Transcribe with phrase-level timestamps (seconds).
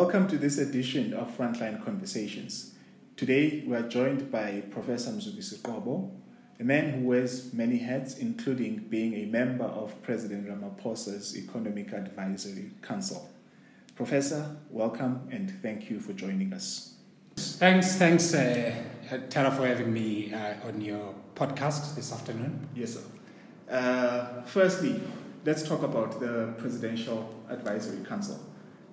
[0.00, 2.72] Welcome to this edition of Frontline Conversations.
[3.16, 6.12] Today we are joined by Professor Mzukisi Qobo,
[6.60, 12.70] a man who wears many hats, including being a member of President Ramaphosa's Economic Advisory
[12.80, 13.28] Council.
[13.96, 16.94] Professor, welcome and thank you for joining us.
[17.36, 18.72] Thanks, thanks, uh,
[19.28, 22.68] Tara, for having me uh, on your podcast this afternoon.
[22.72, 23.02] Yes, sir.
[23.68, 25.00] Uh, firstly,
[25.44, 28.38] let's talk about the Presidential Advisory Council.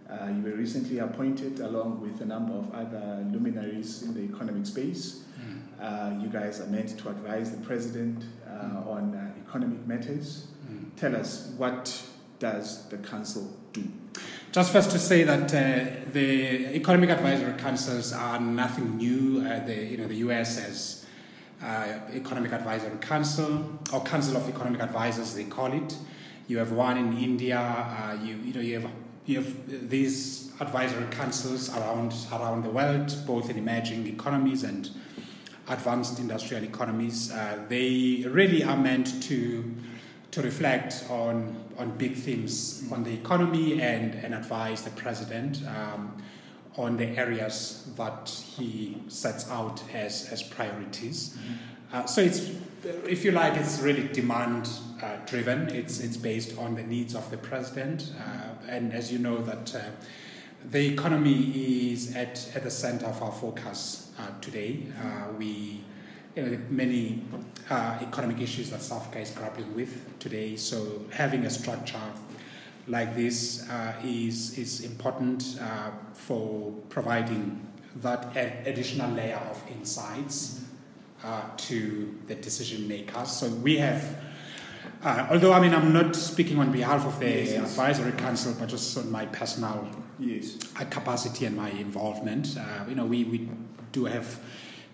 [0.10, 4.66] Uh, you were recently appointed along with a number of other luminaries in the economic
[4.66, 5.24] space.
[5.40, 5.62] Mm.
[5.82, 8.88] Uh, you guys are meant to advise the president uh, mm.
[8.88, 10.48] on uh, economic matters.
[10.72, 10.96] Mm.
[10.96, 12.04] Tell us, what
[12.38, 13.84] does the council do?
[14.52, 19.42] Just first to say that uh, the economic advisory councils are nothing new.
[19.42, 21.06] Uh, the, you know, the US has
[22.14, 25.98] economic advisory council or council of economic advisors, they call it.
[26.48, 28.20] You have one in India.
[28.24, 28.92] you, you know, you have
[29.26, 34.90] you have these advisory councils around around the world, both in emerging economies and
[35.68, 37.32] advanced industrial economies.
[37.32, 39.74] Uh, they really are meant to
[40.32, 46.22] to reflect on on big themes on the economy and and advise the president um,
[46.78, 51.30] on the areas that he sets out as as priorities.
[51.30, 51.54] Mm-hmm.
[51.92, 52.52] Uh, so it's
[53.08, 54.70] if you like, it's really demand
[55.02, 55.70] uh, driven.
[55.70, 59.76] It's it's based on the needs of the president, uh, and as you know that
[59.76, 59.82] uh,
[60.72, 64.84] the economy is at, at the center of our focus uh, today.
[65.02, 65.84] Uh, we
[66.36, 67.24] you know, many
[67.70, 70.58] uh, economic issues that South Africa is grappling with today.
[70.58, 72.12] So having a structure
[72.88, 73.68] like this
[74.04, 75.60] is is important
[76.14, 77.66] for providing
[78.02, 80.65] that additional layer of insights
[81.58, 83.32] to the decision makers.
[83.32, 84.18] So we have
[85.04, 87.70] uh, although I mean, I'm not speaking on behalf of the yes, yes.
[87.72, 89.88] advisory council, but just on my personal
[90.20, 90.58] yes.
[90.80, 92.58] Uh, capacity and my involvement.
[92.58, 93.50] Uh, you know, we, we
[93.92, 94.40] do have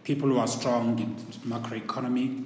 [0.03, 1.15] people who are strong in
[1.49, 2.45] macroeconomy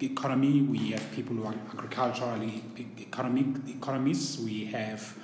[0.00, 0.62] economy.
[0.62, 2.64] We have people who are agriculturally
[2.98, 4.40] economic economists.
[4.40, 5.16] We have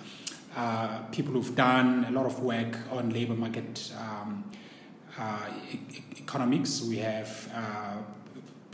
[0.56, 4.44] uh, people who've done a lot of work on labor market um,
[5.18, 5.50] uh,
[6.28, 6.82] economics.
[6.82, 7.96] We have uh,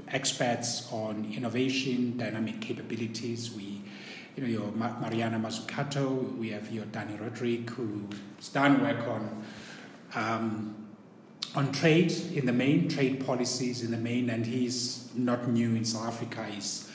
[0.08, 3.52] experts on innovation, dynamic capabilities.
[3.52, 3.80] We,
[4.34, 9.44] you know, your Mariana Mazzucato, we have your Dani Rodrik, who's done work on
[10.16, 10.74] um,
[11.54, 15.84] on trade in the main, trade policies in the main, and he's not new in
[15.84, 16.44] South Africa.
[16.50, 16.90] He's,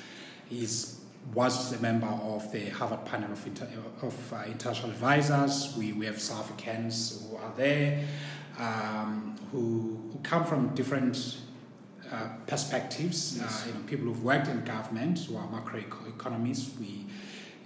[0.50, 1.00] he's
[1.34, 3.68] was a member of the Harvard panel of, inter,
[4.02, 5.76] of uh, international advisors.
[5.78, 8.04] We, we have South Africans who are there,
[8.58, 11.38] um, who, come from different
[12.12, 13.38] uh, perspectives.
[13.38, 13.64] Yes.
[13.64, 16.78] Uh, you know, people who've worked in government, who are macroeconomists.
[16.80, 17.06] We,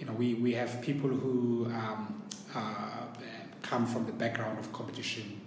[0.00, 2.22] you know, we, we have people who um,
[2.54, 3.06] uh,
[3.62, 5.40] come from the background of competition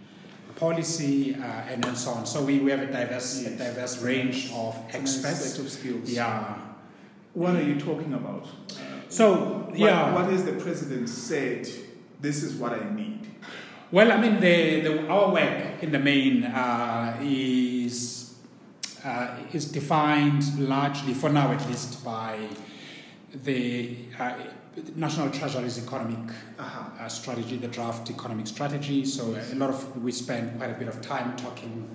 [0.58, 2.26] policy uh, and, and so on.
[2.26, 3.54] So we, we have a diverse, yes.
[3.54, 5.58] a diverse range of experts.
[5.60, 6.10] Of skills.
[6.10, 6.58] Yeah.
[7.34, 8.48] What are you talking about?
[9.10, 11.68] so yeah, what has the president said?
[12.20, 13.28] This is what I need.
[13.90, 18.36] Well, I mean, the, the our work in the main uh, is
[19.06, 22.38] uh, is defined largely, for now at least, by
[23.46, 24.34] the uh,
[24.96, 27.06] National Treasury's economic uh-huh.
[27.06, 29.06] uh, strategy, the draft economic strategy.
[29.06, 31.88] So a lot of we spend quite a bit of time talking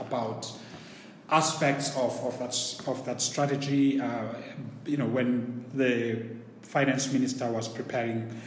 [0.00, 0.52] about
[1.30, 2.54] aspects of, of that
[2.86, 3.98] of that strategy.
[3.98, 4.34] Uh,
[4.84, 6.26] you know, when the
[6.60, 8.38] finance minister was preparing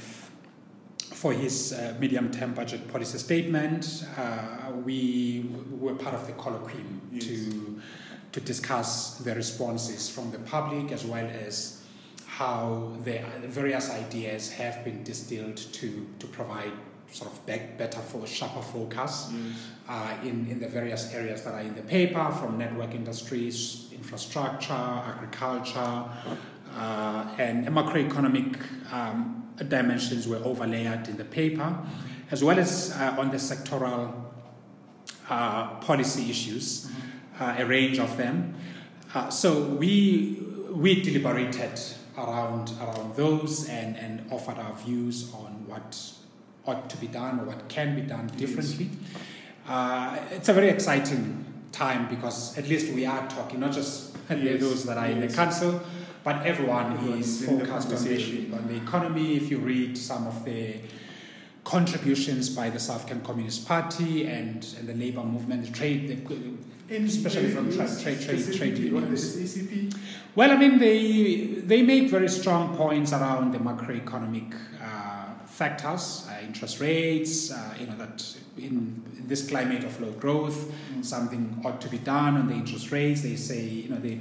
[1.21, 7.25] for his uh, medium-term budget policy statement, uh, we were part of the colloquium yes.
[7.25, 7.79] to
[8.31, 11.83] to discuss the responses from the public as well as
[12.25, 16.71] how the various ideas have been distilled to, to provide
[17.11, 19.51] sort of back, better for sharper focus mm.
[19.89, 24.71] uh, in, in the various areas that are in the paper from network industries, infrastructure,
[24.73, 26.05] agriculture,
[26.73, 28.57] uh, and macroeconomic
[28.93, 31.77] um, dimensions were overlaid in the paper,
[32.29, 34.13] as well as uh, on the sectoral
[35.29, 36.87] uh, policy issues.
[36.87, 37.11] Mm-hmm
[37.41, 38.53] uh, a range of them.
[39.13, 40.37] Uh, so we
[40.69, 41.79] we deliberated
[42.17, 45.99] around around those and, and offered our views on what
[46.65, 48.89] ought to be done or what can be done differently.
[49.67, 54.61] Uh, it's a very exciting time because at least we are talking not just yes.
[54.61, 55.15] those that are yes.
[55.15, 55.81] in the council,
[56.23, 59.35] but everyone is focused on the, on the economy.
[59.35, 60.75] If you read some of the
[61.63, 66.95] contributions by the South African Communist Party and, and the labor movement, the trade, the,
[66.95, 69.93] especially from tra- trade, trade, trade unions.
[70.35, 76.45] Well, I mean, they they make very strong points around the macroeconomic uh, factors, uh,
[76.45, 81.05] interest rates, uh, you know, that in this climate of low growth, mm.
[81.05, 83.21] something ought to be done on the interest rates.
[83.21, 84.19] They say, you know, they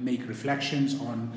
[0.00, 1.32] make reflections on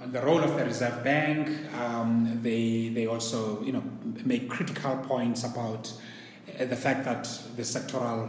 [0.00, 1.48] on the role of the Reserve Bank.
[1.74, 3.82] Um, they they also, you know,
[4.24, 5.92] make critical points about
[6.60, 7.24] uh, the fact that
[7.56, 8.28] the sectoral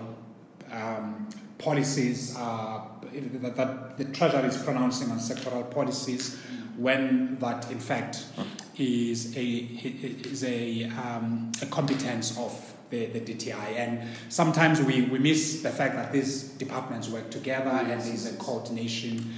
[0.71, 6.39] um, policies are that, that the Treasury is pronouncing on sectoral policies
[6.77, 8.25] when that in fact
[8.77, 15.19] is a is a, um, a competence of the, the DTI and sometimes we, we
[15.19, 17.91] miss the fact that these departments work together yes.
[17.91, 19.33] and there's a coordination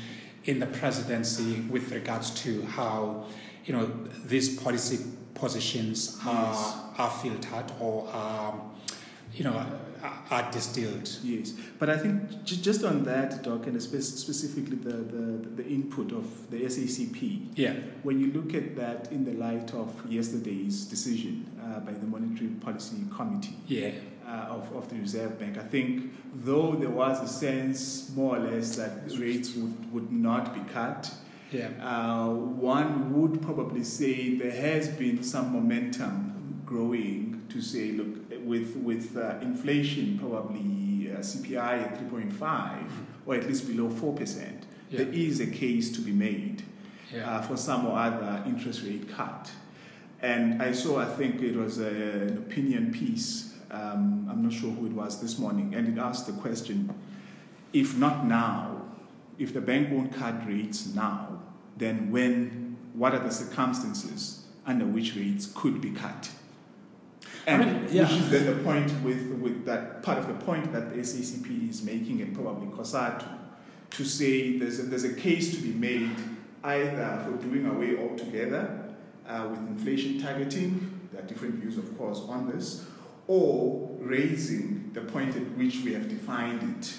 [0.45, 3.25] in the presidency with regards to how
[3.65, 3.85] you know
[4.25, 4.99] these policy
[5.33, 6.77] positions are yes.
[6.97, 8.61] are filtered or are
[9.33, 9.65] you know
[10.31, 11.09] are distilled.
[11.23, 16.49] Yes, but I think just on that, Doc, and specifically the, the, the input of
[16.49, 17.47] the SACP.
[17.55, 17.73] Yeah.
[18.03, 22.49] When you look at that in the light of yesterday's decision uh, by the Monetary
[22.49, 23.55] Policy Committee.
[23.67, 23.91] Yeah.
[24.29, 25.57] Uh, of, of the Reserve Bank.
[25.57, 30.53] I think, though there was a sense, more or less, that rates would, would not
[30.53, 31.11] be cut,
[31.51, 31.69] yeah.
[31.81, 38.07] Uh, one would probably say there has been some momentum growing to say, look,
[38.45, 42.87] with with uh, inflation probably uh, CPI at 3.5
[43.25, 44.99] or at least below 4 percent, yeah.
[44.99, 46.63] there is a case to be made
[47.13, 47.37] yeah.
[47.37, 49.51] uh, for some or other interest rate cut.
[50.21, 53.48] And I saw, I think it was a, an opinion piece.
[53.71, 56.93] Um, I'm not sure who it was this morning, and it asked the question:
[57.73, 58.81] If not now,
[59.37, 61.39] if the bank won't cut rates now,
[61.77, 62.77] then when?
[62.93, 66.29] What are the circumstances under which rates could be cut?
[67.45, 68.03] And I mean, yeah.
[68.03, 71.69] which is the, the point with, with that part of the point that the SACP
[71.69, 73.39] is making and probably COSATU
[73.91, 76.15] to say there's a, there's a case to be made
[76.63, 78.93] either for doing away altogether
[79.27, 82.85] uh, with inflation targeting, there are different views, of course, on this,
[83.29, 86.93] or raising the point at which we have defined it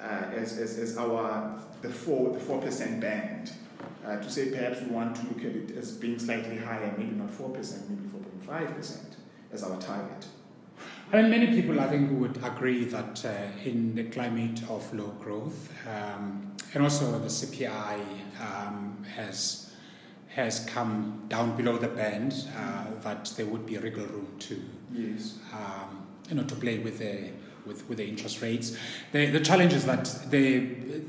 [0.00, 3.52] uh, as, as, as our the four the four percent band.
[4.06, 7.10] Uh, to say perhaps we want to look at it as being slightly higher, maybe
[7.10, 9.16] not four percent, maybe four point five percent
[9.52, 10.26] as our target.
[11.12, 13.30] I mean, many people, I think, would agree that uh,
[13.64, 18.00] in the climate of low growth, um, and also the CPI
[18.40, 19.72] um, has
[20.28, 24.62] has come down below the band, uh, that there would be a wriggle room to,
[24.92, 25.38] yes.
[25.52, 27.30] um, you know, to play with the
[27.66, 28.76] with, with the interest rates.
[29.12, 30.60] The, the challenge is that the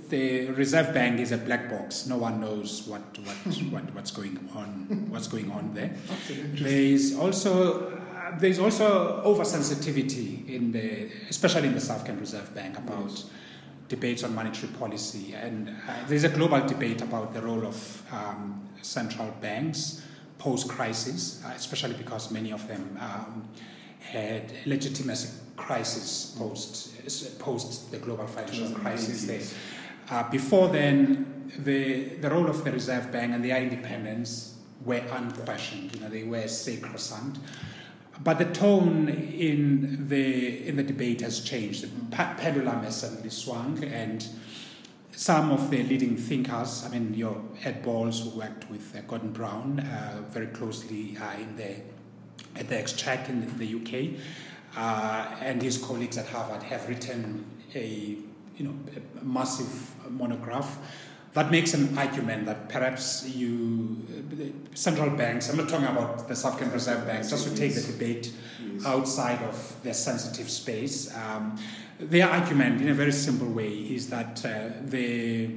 [0.09, 2.06] the Reserve Bank is a black box.
[2.07, 5.95] No one knows what what, what what's going on what's going on there.
[6.53, 8.01] There is also
[8.39, 13.25] there's also oversensitivity in the, especially in the South African Reserve Bank, about yes.
[13.89, 18.68] debates on monetary policy, and uh, there's a global debate about the role of um,
[18.81, 20.01] central banks
[20.39, 23.47] post-crisis, uh, especially because many of them um,
[24.11, 29.25] had legitimacy crisis post post the global financial crisis.
[29.25, 29.41] They,
[30.09, 35.95] uh, before then, the the role of the Reserve Bank and their independence were unquestioned.
[35.95, 37.39] You know, they were sacrosanct.
[38.23, 41.83] But the tone in the in the debate has changed.
[41.83, 44.25] The pendulum has suddenly swung, and
[45.11, 49.31] some of the leading thinkers, I mean, your Ed Balls, who worked with uh, Gordon
[49.31, 51.75] Brown uh, very closely uh, in the
[52.55, 54.19] at the Exchequer in, the UK,
[54.75, 57.45] uh, and his colleagues at Harvard have written
[57.75, 58.17] a
[58.57, 60.77] you know a massive monograph
[61.33, 63.98] that makes an argument that perhaps you,
[64.75, 67.81] central banks, I'm not talking about the South African Reserve Bank, just to take the
[67.81, 68.31] debate
[68.63, 68.86] yes.
[68.86, 71.13] outside of their sensitive space.
[71.15, 71.57] Um,
[72.00, 75.50] their argument, in a very simple way, is that uh, the,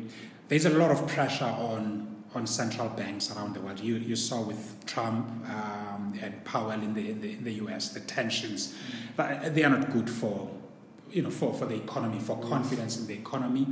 [0.48, 3.80] there's a lot of pressure on on central banks around the world.
[3.80, 7.88] You, you saw with Trump um, and Powell in the, in the, in the US
[7.90, 8.74] the tensions.
[9.16, 10.50] They are not good for
[11.10, 13.66] you know for, for the economy, for confidence in the economy.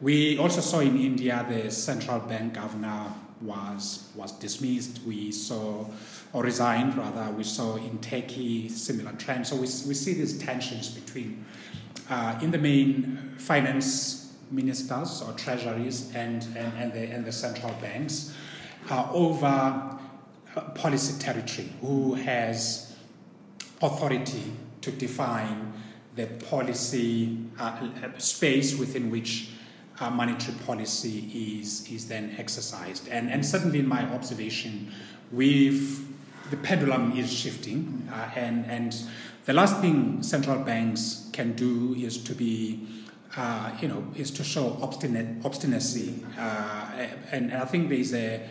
[0.00, 5.00] We also saw in India the central bank governor was was dismissed.
[5.06, 5.86] We saw
[6.34, 7.30] or resigned rather.
[7.32, 9.48] We saw in Turkey similar trends.
[9.48, 11.44] So we, we see these tensions between,
[12.10, 17.72] uh, in the main, finance ministers or treasuries and and, and the and the central
[17.80, 18.34] banks
[18.90, 19.98] uh, over
[20.74, 21.68] policy territory.
[21.80, 22.94] Who has
[23.82, 25.72] authority to define
[26.16, 29.50] the policy uh, space within which
[30.00, 33.08] uh, monetary policy is, is then exercised.
[33.08, 34.92] And, and certainly in my observation,
[35.32, 36.06] we've,
[36.50, 38.94] the pendulum is shifting, uh, and, and
[39.44, 42.86] the last thing central banks can do is to be,
[43.36, 46.24] uh, you know, is to show obstinate, obstinacy.
[46.38, 46.90] Uh,
[47.32, 48.46] and, and, I think there's a,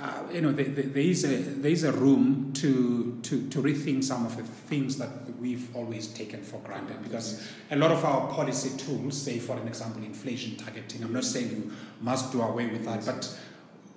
[0.00, 4.04] uh, you know, there, there, is a, there is a room to, to, to rethink
[4.04, 5.08] some of the things that
[5.40, 9.66] we've always taken for granted because a lot of our policy tools, say for an
[9.66, 13.38] example, inflation targeting, I'm not saying you must do away with that, but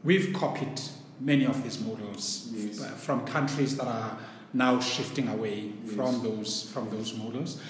[0.04, 0.82] we've copied
[1.20, 2.84] many of these models yes.
[3.02, 4.18] from countries that are
[4.54, 5.96] now shifting away yes.
[5.96, 7.62] from those from those models.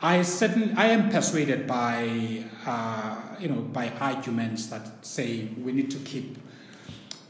[0.00, 5.90] I certainly I am persuaded by uh, you know by arguments that say we need
[5.90, 6.38] to keep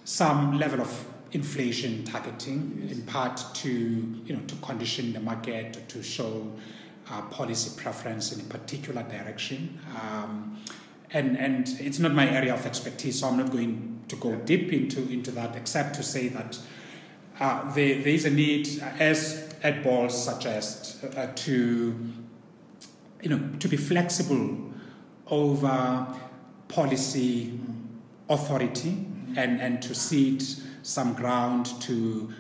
[0.04, 2.92] some level of inflation targeting, yes.
[2.92, 6.52] in part to you know to condition the market to show
[7.10, 9.80] uh, policy preference in a particular direction.
[10.00, 10.58] Um,
[11.12, 14.75] and and it's not my area of expertise, so I'm not going to go deep
[14.75, 16.58] into into that, except to say that
[17.40, 21.96] uh, there, there is a need, as Ed Balls suggests, uh, to
[23.22, 24.56] you know to be flexible
[25.28, 26.06] over
[26.68, 27.58] policy
[28.28, 29.06] authority
[29.37, 30.42] and, and to cede
[30.82, 32.32] some ground to,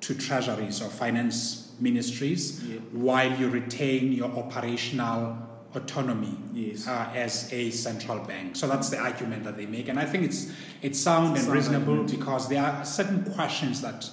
[0.00, 2.78] to treasuries or finance ministries yeah.
[2.92, 5.36] while you retain your operational
[5.74, 6.86] autonomy yes.
[6.86, 8.54] uh, as a central bank.
[8.54, 11.98] So that's the argument that they make, and I think it's it's sound and reasonable
[11.98, 12.10] argument.
[12.12, 14.08] because there are certain questions that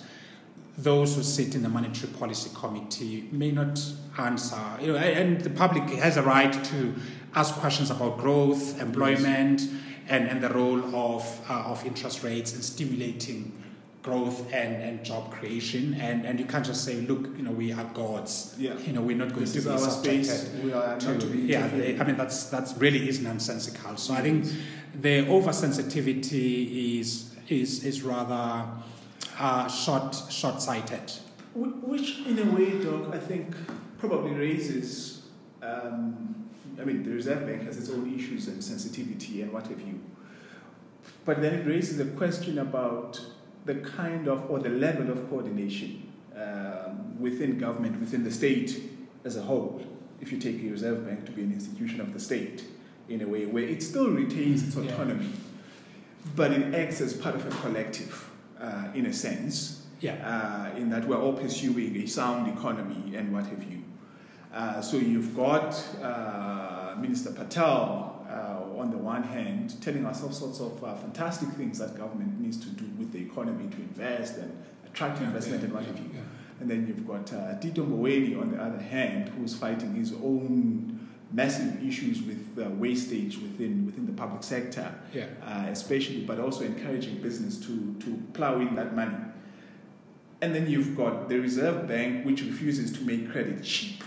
[0.78, 3.80] those who sit in the monetary policy committee may not
[4.18, 4.62] answer.
[4.82, 6.96] You know, and the public has a right to
[7.36, 9.62] ask questions about growth, employment.
[9.62, 13.58] Yes and, and the role of, uh, of interest rates in stimulating
[14.04, 17.72] growth and, and job creation and, and you can't just say look you know we
[17.72, 18.76] are gods yeah.
[18.80, 20.64] you know we're not going this to be subjected space.
[20.64, 24.22] we are to, to yeah they, I mean that's that's really is nonsensical so I
[24.22, 24.46] think
[25.00, 28.68] the oversensitivity is is is rather
[29.42, 31.12] uh, short short sighted
[31.54, 33.56] which in a way Doc I think
[33.98, 35.22] probably raises
[35.62, 36.42] um,
[36.80, 40.00] I mean, the Reserve Bank has its own issues and sensitivity and what have you.
[41.26, 43.22] But then it raises a question about
[43.66, 48.82] the kind of or the level of coordination um, within government, within the state
[49.24, 49.86] as a whole,
[50.20, 52.64] if you take the Reserve Bank to be an institution of the state
[53.10, 56.32] in a way where it still retains its autonomy, yeah.
[56.36, 58.31] but it acts as part of a collective
[58.62, 60.70] uh, in a sense, yeah.
[60.74, 63.84] uh, in that we're all pursuing a sound economy and what have you.
[64.54, 70.32] Uh, so you've got uh, Minister Patel uh, on the one hand telling us all
[70.32, 74.38] sorts of uh, fantastic things that government needs to do with the economy to invest
[74.38, 74.52] and
[74.86, 76.10] attract yeah, investment yeah, and what have you.
[76.14, 76.22] Yeah.
[76.60, 80.91] And then you've got uh, Tito Mboweni on the other hand, who's fighting his own
[81.34, 85.26] massive issues with uh, wastage within within the public sector, yeah.
[85.44, 89.16] uh, especially, but also encouraging business to to plow in that money.
[90.42, 94.04] And then you've got the Reserve Bank, which refuses to make credit cheap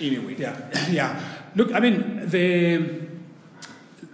[0.00, 0.36] anyway.
[0.38, 0.56] Yeah,
[0.90, 1.20] yeah.
[1.54, 3.02] Look, I mean, the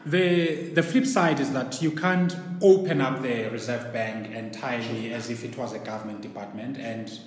[0.06, 5.30] the the flip side is that you can't open up the Reserve Bank entirely as
[5.30, 7.20] if it was a government department, and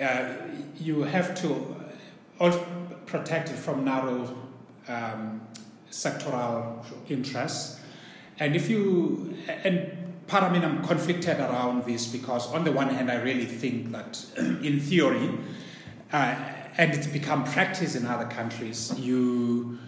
[0.00, 0.34] uh,
[0.78, 1.76] you have to
[2.38, 2.64] also
[3.06, 4.36] protect it from narrow
[4.88, 5.40] um,
[5.90, 7.80] sectoral interests.
[8.38, 12.88] And if you and part of me, I'm conflicted around this because on the one
[12.88, 15.30] hand, I really think that in theory.
[16.12, 16.34] Uh,
[16.78, 19.78] and it's become practice in other countries, you,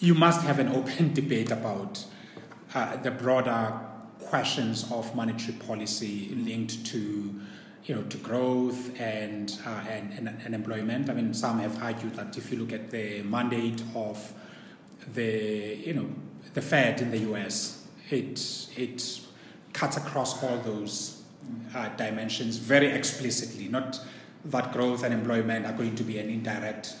[0.00, 2.04] you must have an open debate about
[2.74, 3.78] uh, the broader
[4.20, 7.38] questions of monetary policy linked to
[7.84, 11.10] you know, to growth and, uh, and, and, and, employment.
[11.10, 14.32] I mean, some have argued that if you look at the mandate of
[15.14, 16.08] the, you know,
[16.54, 19.20] the Fed in the US, it, it
[19.72, 21.22] cuts across all those
[21.74, 24.00] uh, dimensions very explicitly, not
[24.44, 26.96] that growth and employment are going to be an indirect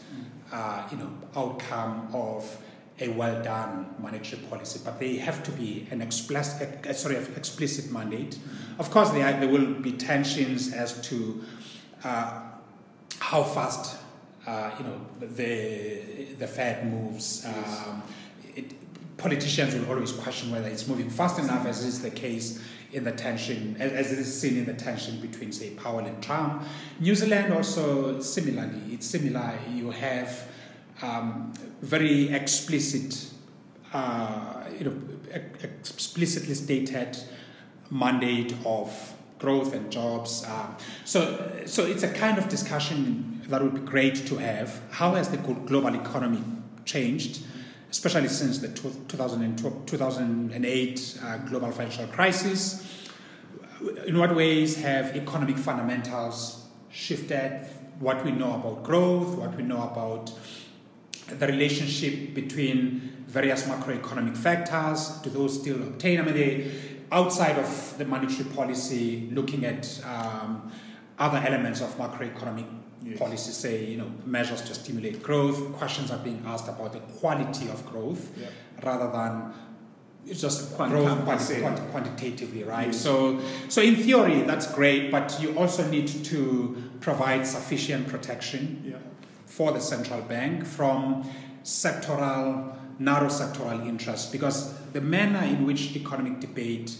[0.52, 2.58] uh, you know, outcome of
[3.02, 7.90] a well done monetary policy, but they have to be an explicit, uh, sorry, explicit
[7.90, 8.38] mandate.
[8.78, 11.42] Of course, there, there will be tensions as to
[12.04, 12.40] uh,
[13.18, 13.98] how fast
[14.46, 17.46] uh, you know the the Fed moves.
[17.46, 18.02] Um,
[18.54, 18.74] it,
[19.16, 22.60] politicians will always question whether it's moving fast enough, as is the case
[22.92, 26.62] in the tension, as it is seen in the tension between, say, Powell and Trump.
[27.00, 29.58] New Zealand also similarly, it's similar.
[29.72, 30.46] You have
[31.02, 33.30] um, very explicit,
[33.92, 34.96] uh, you know,
[35.62, 37.16] explicitly stated
[37.90, 40.44] mandate of growth and jobs.
[40.46, 44.80] Um, so, so it's a kind of discussion that would be great to have.
[44.90, 46.42] How has the global economy
[46.84, 47.42] changed?
[47.92, 52.88] especially since the 2008 uh, global financial crisis.
[54.06, 57.68] In what ways have economic fundamentals shifted?
[57.98, 60.32] What we know about growth, what we know about
[61.38, 66.20] the relationship between various macroeconomic factors, do those still obtain?
[66.20, 66.70] I mean, they,
[67.10, 70.70] outside of the monetary policy, looking at um,
[71.18, 72.66] other elements of macroeconomic
[73.04, 73.18] yes.
[73.18, 75.72] policy, say, you know, measures to stimulate growth.
[75.74, 78.48] Questions are being asked about the quality of growth yeah.
[78.82, 79.52] rather than
[80.26, 82.88] it's just growth quanti- quanti- quantitatively, right?
[82.88, 83.00] Yes.
[83.00, 88.96] So, so in theory, that's great, but you also need to provide sufficient protection yeah.
[89.56, 91.28] For the central bank from
[91.62, 96.96] sectoral, narrow sectoral interests, because the manner in which the economic debate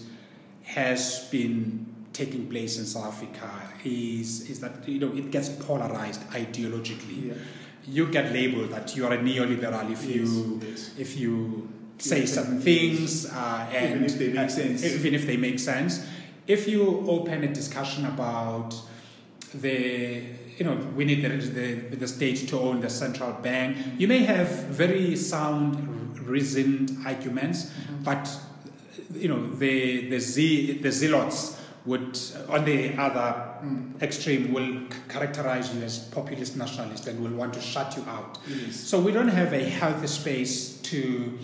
[0.63, 3.49] has been taking place in South Africa
[3.83, 7.29] is is that you know it gets polarized ideologically.
[7.29, 7.33] Yeah.
[7.85, 10.91] You get labeled that you are a neoliberal if yes, you yes.
[10.97, 14.83] if you say certain things uh, and even if they make uh, sense.
[14.85, 16.05] Even if they make sense,
[16.47, 18.75] if you open a discussion about
[19.53, 20.23] the
[20.57, 24.19] you know we need the, the, the state to own the central bank, you may
[24.19, 28.03] have very sound reasoned arguments, mm-hmm.
[28.03, 28.29] but
[29.13, 32.17] you know the the z the zealots would,
[32.47, 34.01] on the other mm.
[34.01, 38.39] extreme, will characterize you as populist nationalist and will want to shut you out.
[38.47, 38.75] Yes.
[38.75, 41.37] So we don't have a healthy space to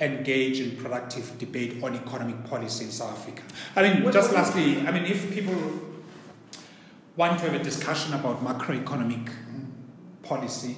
[0.00, 3.42] engage in productive debate on economic policy in South Africa.
[3.74, 5.54] I mean, what just lastly, I mean, if people
[7.16, 9.30] want to have a discussion about macroeconomic
[10.22, 10.76] policy,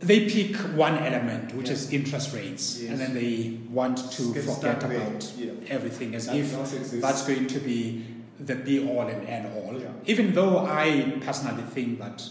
[0.00, 1.74] they pick one element, which yeah.
[1.74, 2.90] is interest rates, yes.
[2.90, 5.52] and then they want to forget about yeah.
[5.68, 8.04] everything as that if that's going to be
[8.38, 9.80] the be all and end all.
[9.80, 9.88] Yeah.
[10.06, 12.28] Even though I personally think that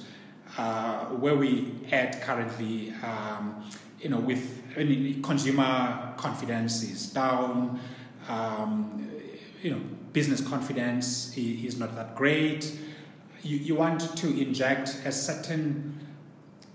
[0.57, 3.63] uh, where we at currently, um,
[3.99, 7.79] you know, with I mean, consumer confidence is down,
[8.27, 9.09] um,
[9.61, 9.81] you know,
[10.13, 12.77] business confidence is not that great.
[13.41, 16.00] You, you want to inject a certain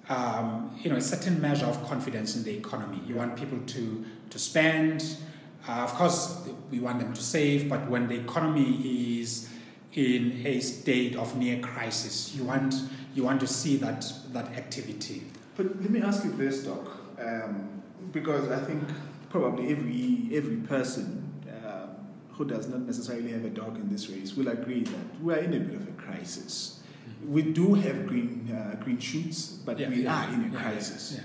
[0.09, 3.01] um, you know, a certain measure of confidence in the economy.
[3.07, 5.17] You want people to, to spend.
[5.69, 9.51] Uh, of course, we want them to save, but when the economy is
[9.93, 12.75] in a state of near crisis, you want,
[13.15, 15.25] you want to see that, that activity.
[15.57, 16.89] But let me ask you this, Doc,
[17.21, 18.83] um, because I think
[19.29, 21.28] probably every, every person
[22.39, 25.39] who does not necessarily have a dog in this race will agree that we are
[25.39, 26.79] in a bit of a crisis
[27.27, 31.21] we do have green uh, green shoots, but yeah, we yeah, are in a crisis.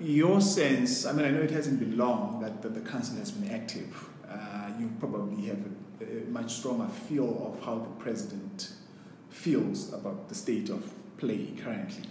[0.00, 3.30] Your sense, I mean, I know it hasn't been long that, that the council has
[3.30, 4.08] been active.
[4.28, 5.58] Uh, you probably have
[6.00, 8.72] a, a, much stronger feel of how the president
[9.30, 12.02] feels about the state of play currently.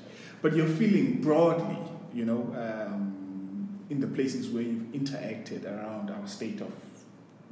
[0.41, 1.77] But you're feeling broadly,
[2.13, 6.71] you know, um, in the places where you've interacted around our state of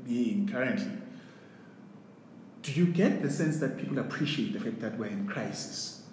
[0.05, 0.91] being currently
[2.61, 6.03] do you get the sense that people appreciate the fact that we're in crisis?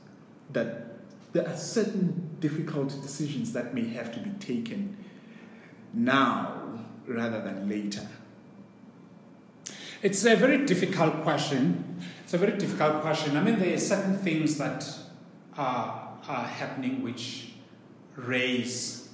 [0.53, 0.87] That
[1.33, 4.97] there are certain difficult decisions that may have to be taken
[5.93, 8.07] now rather than later?
[10.03, 12.01] It's a very difficult question.
[12.23, 13.37] It's a very difficult question.
[13.37, 14.89] I mean, there are certain things that
[15.57, 17.53] are, are happening which
[18.15, 19.09] raise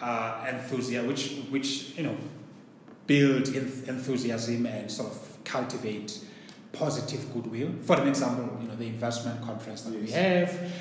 [0.00, 2.16] uh, enthusiasm, which, which, you know,
[3.06, 6.18] build enthusiasm and sort of cultivate
[6.72, 7.70] positive goodwill.
[7.82, 10.02] For an example, you know, the investment conference that yes.
[10.02, 10.72] we have.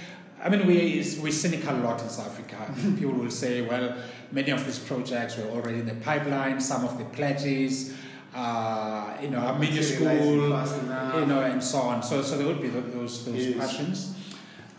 [0.43, 2.73] I mean, we, we're cynical a lot in South Africa.
[2.99, 3.95] People will say, well,
[4.31, 7.95] many of these projects were already in the pipeline, some of the pledges,
[8.35, 12.03] uh, you know, are school, you know, and so on.
[12.03, 13.55] So, so there would be those, those yes.
[13.55, 14.15] questions.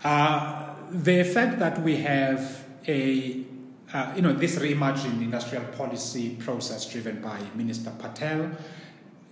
[0.04, 3.44] Uh, the fact that we have a,
[3.96, 8.50] uh, you know, this reimagined industrial policy process driven by Minister Patel,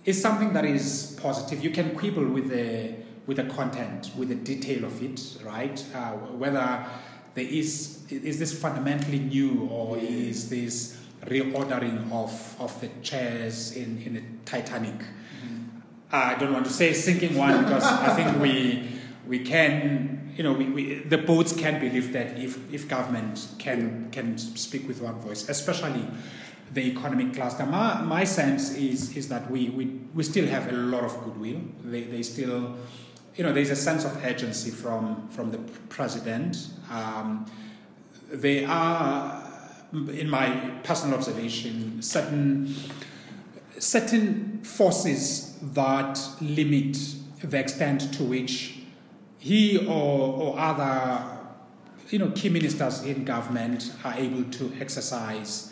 [0.05, 1.63] is something that is positive.
[1.63, 2.95] You can quibble with the
[3.27, 5.83] with the content, with the detail of it, right?
[5.93, 6.83] Uh, whether
[7.35, 14.01] there is is this fundamentally new or is this reordering of of the chairs in
[14.01, 14.97] in the Titanic?
[14.97, 15.79] Mm-hmm.
[16.11, 18.89] I don't want to say sinking one because I think we
[19.27, 24.09] we can you know, we, we, the boats can be lifted if, if government can
[24.11, 26.05] can speak with one voice, especially
[26.73, 27.65] the economic cluster.
[27.65, 31.61] My, my sense is, is that we, we, we still have a lot of goodwill.
[31.83, 32.75] They, they still,
[33.35, 36.69] you know, there's a sense of urgency from, from the president.
[36.89, 37.45] Um,
[38.31, 39.41] they are,
[39.93, 40.49] in my
[40.83, 42.75] personal observation, certain,
[43.77, 46.97] certain forces that limit
[47.43, 48.74] the extent to which
[49.45, 51.23] he or, or other
[52.09, 55.71] you know, key ministers in government are able to exercise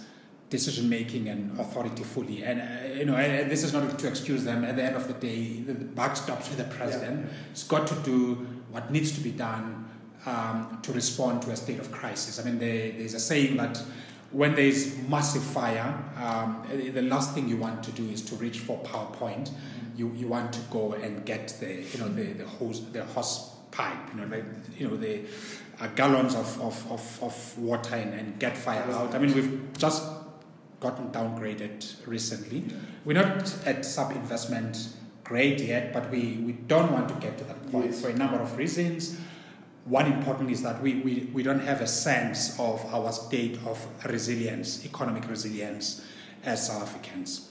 [0.52, 2.44] decision making and authority fully.
[2.44, 4.64] And uh, you know, and this is not to excuse them.
[4.64, 7.26] At the end of the day, the, buck stops with the president.
[7.26, 7.34] Yeah.
[7.50, 9.90] It's got to do what needs to be done
[10.28, 12.40] um, to respond to a state of crisis.
[12.40, 13.82] I mean, there, there's a saying that
[14.30, 18.60] when there's massive fire, um, the last thing you want to do is to reach
[18.60, 19.50] for PowerPoint.
[19.50, 19.98] Mm-hmm.
[19.98, 23.53] You, you want to go and get the you know the the hose the hose
[23.74, 24.46] pipe you know like
[24.78, 25.22] you know the
[25.82, 29.16] uh, gallons of, of, of, of water and, and get fire out.
[29.16, 30.04] I mean we've just
[30.84, 32.60] gotten downgraded recently.
[32.60, 32.76] Yeah.
[33.06, 34.90] We're not at sub investment
[35.24, 38.02] grade yet, but we, we don't want to get to that point yes.
[38.02, 39.18] for a number of reasons.
[39.86, 43.86] One important is that we, we, we don't have a sense of our state of
[44.06, 46.06] resilience, economic resilience
[46.44, 47.50] as South Africans.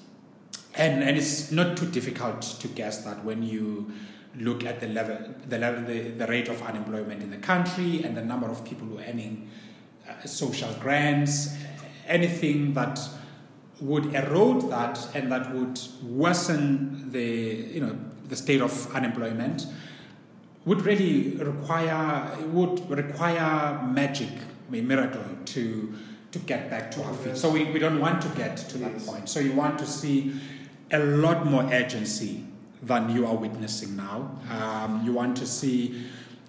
[0.74, 3.92] And, and it's not too difficult to guess that when you
[4.38, 5.18] look at the level,
[5.48, 8.86] the, level the, the rate of unemployment in the country and the number of people
[8.86, 9.50] who are earning
[10.08, 11.54] uh, social grants,
[12.06, 12.98] anything that
[13.80, 17.20] would erode that and that would worsen the
[17.74, 19.66] you know the state of unemployment
[20.64, 24.30] would really require would require magic,
[24.72, 25.92] a miracle to
[26.30, 27.36] to get back to our feet.
[27.36, 29.28] So we, we don't want to get to that point.
[29.28, 30.40] So you want to see
[30.90, 32.46] a lot more urgency
[32.82, 34.38] than you are witnessing now.
[34.50, 36.04] Um, you want to see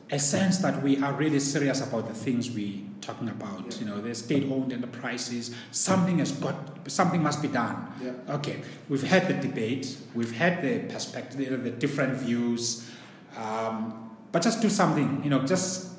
[0.10, 3.66] a sense that we are really serious about the things we talking about.
[3.72, 3.80] Yeah.
[3.80, 5.56] You know, the state-owned enterprises.
[5.72, 6.56] Something has got.
[6.88, 7.88] Something must be done.
[8.02, 8.36] Yeah.
[8.36, 9.98] Okay, we've had the debate.
[10.14, 12.90] We've had the perspective, the different views.
[13.38, 15.22] Um, but just do something.
[15.24, 15.90] You know, just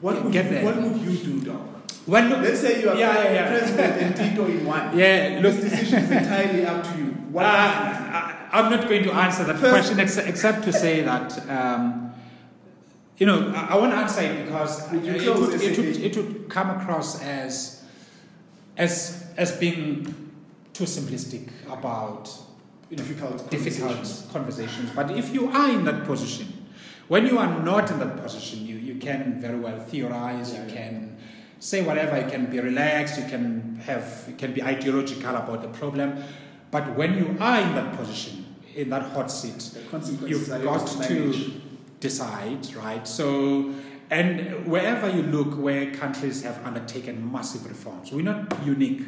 [0.00, 0.64] what would get you, there.
[0.64, 1.60] What would you do, Doc?
[2.08, 4.96] Well, look, let's say you are yeah, yeah, president and Tito in one.
[4.98, 7.04] Yeah, look, this decision is entirely up to you.
[7.28, 11.02] What uh, I, am not going to answer that First, question ex- except to say
[11.02, 11.46] that.
[11.50, 12.14] Um,
[13.18, 16.48] you know, I, I want to answer it because it would, it, would, it would
[16.48, 17.84] come across as,
[18.78, 20.32] as, as being
[20.72, 22.30] too simplistic about
[22.88, 24.32] you know, difficult, difficult conversations.
[24.32, 24.90] conversations.
[24.92, 26.68] But if you are in that position,
[27.08, 30.68] when you are not in that position, you, you can very well theorize, yeah, you
[30.68, 30.74] yeah.
[30.74, 31.17] can
[31.58, 35.68] say whatever, you can be relaxed, you can have you can be ideological about the
[35.68, 36.22] problem.
[36.70, 39.76] But when you are in that position, in that hot seat,
[40.26, 41.60] you've got to
[42.00, 43.06] decide, right?
[43.08, 43.74] So,
[44.10, 49.02] and wherever you look, where countries have undertaken massive reforms, we're not unique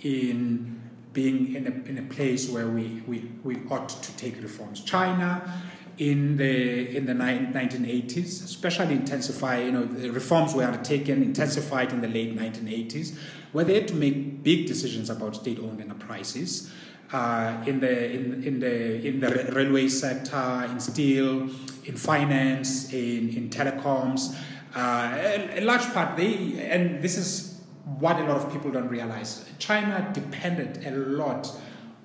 [0.00, 0.80] in
[1.12, 4.82] being in a, in a place where we, we, we ought to take reforms.
[4.82, 5.52] China,
[5.98, 12.00] in the in the 1980s, especially intensify, you know, the reforms were undertaken, intensified in
[12.00, 13.16] the late 1980s,
[13.52, 16.72] where they had to make big decisions about state-owned enterprises
[17.12, 21.50] uh, in the in, in the in the railway sector, in steel,
[21.84, 24.36] in finance, in in telecoms.
[24.76, 27.60] Uh, a, a large part they and this is
[27.98, 29.44] what a lot of people don't realize.
[29.58, 31.50] China depended a lot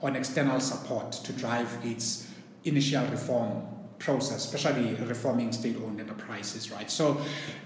[0.02, 2.28] on external support to drive its
[2.64, 3.73] initial reform
[4.04, 6.92] process, especially reforming state-owned enterprises, right?
[6.92, 7.22] So,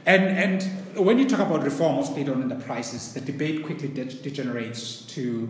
[0.05, 5.01] and and when you talk about reform of state-owned enterprises, the debate quickly de- degenerates
[5.15, 5.47] to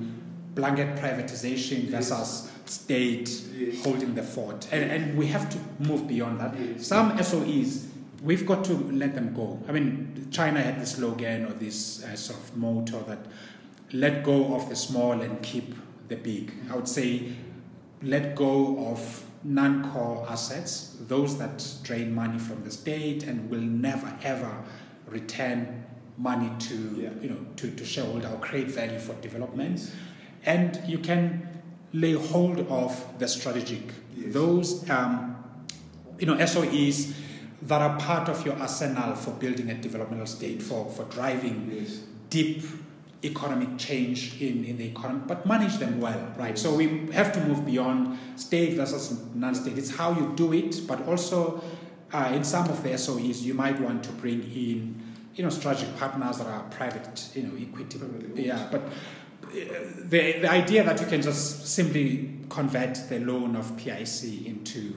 [0.56, 3.84] blanket privatization versus state yes.
[3.84, 4.68] holding the fort.
[4.72, 6.60] And, and we have to move beyond that.
[6.60, 6.88] Yes.
[6.88, 7.88] Some SOEs,
[8.24, 9.62] we've got to let them go.
[9.68, 13.20] I mean, China had this slogan or this uh, sort of motto that
[13.94, 15.76] let go of the small and keep
[16.08, 16.52] the big.
[16.72, 17.34] I would say
[18.02, 24.14] let go of non-core assets, those that drain money from the state and will never
[24.22, 24.64] ever
[25.08, 25.86] return
[26.18, 27.10] money to yeah.
[27.22, 29.92] you know to, to shareholder or create value for development
[30.44, 31.48] and you can
[31.94, 33.84] lay hold of the strategic.
[34.16, 34.34] Yes.
[34.34, 35.36] Those um,
[36.20, 37.14] you know SOEs
[37.64, 42.02] that are part of your arsenal for building a developmental state, for, for driving yes.
[42.30, 42.64] deep
[43.24, 46.58] economic change in, in the economy, but manage them well, right?
[46.58, 49.78] So we have to move beyond state versus non-state.
[49.78, 51.64] It's how you do it, but also
[52.14, 55.02] uh, in some of the SOEs, you might want to bring in,
[55.36, 58.00] you know, strategic partners that are private, you know, equity.
[58.36, 58.84] Yeah, but
[59.52, 64.94] the, the idea that you can just simply convert the loan of PIC into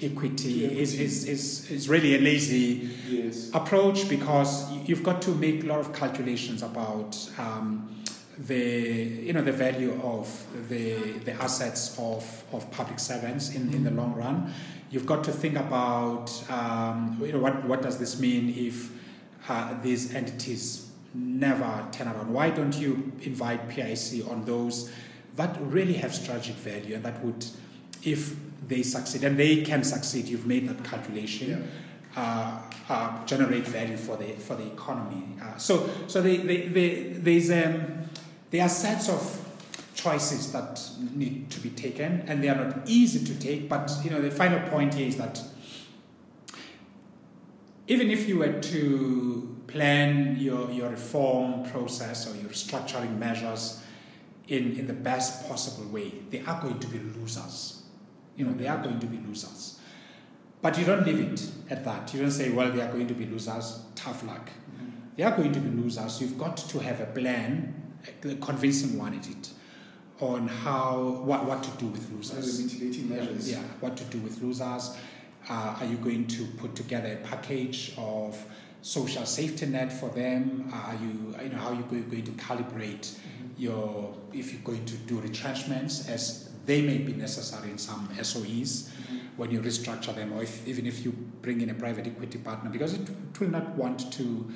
[0.00, 3.50] equity is, is, is, is really a lazy yes.
[3.52, 7.94] approach because you've got to make a lot of calculations about um,
[8.38, 10.28] the you know the value of
[10.68, 14.52] the the assets of, of public servants in, in the long run.
[14.90, 18.92] You've got to think about um, you know what what does this mean if
[19.48, 22.32] uh, these entities never turn around.
[22.32, 24.90] Why don't you invite PIC on those
[25.38, 27.46] that really have strategic value and that would,
[28.02, 28.34] if
[28.66, 31.50] they succeed, and they can succeed, you've made that calculation.
[31.50, 32.20] Yeah.
[32.20, 35.22] Uh, uh, generate value for the for the economy.
[35.42, 38.08] Uh, so so they, they, they, there's um,
[38.50, 39.44] there are sets of
[39.94, 40.80] choices that
[41.14, 43.68] need to be taken, and they are not easy to take.
[43.68, 45.40] But you know the final point here is that
[47.88, 53.82] even if you were to plan your, your reform process or your structuring measures
[54.48, 57.77] in, in the best possible way, there are going to be losers.
[58.38, 59.78] You know, they are going to be losers.
[60.62, 62.14] But you don't leave it at that.
[62.14, 64.46] You don't say, well, they are going to be losers, tough luck.
[64.46, 64.90] Mm-hmm.
[65.16, 66.20] There are going to be losers.
[66.20, 67.74] You've got to have a plan,
[68.24, 69.50] a convincing one at it,
[70.20, 72.60] on how, what, what to do with losers.
[72.62, 73.50] mitigating measures.
[73.50, 74.96] Yeah, what to do with losers.
[75.48, 78.36] Uh, are you going to put together a package of
[78.82, 80.70] social safety net for them?
[80.72, 83.46] Are you, you know, how are you going to calibrate mm-hmm.
[83.56, 88.90] your, if you're going to do retrenchments as they may be necessary in some SOEs
[89.38, 92.68] when you restructure them, or if, even if you bring in a private equity partner,
[92.68, 94.52] because it, it will not want to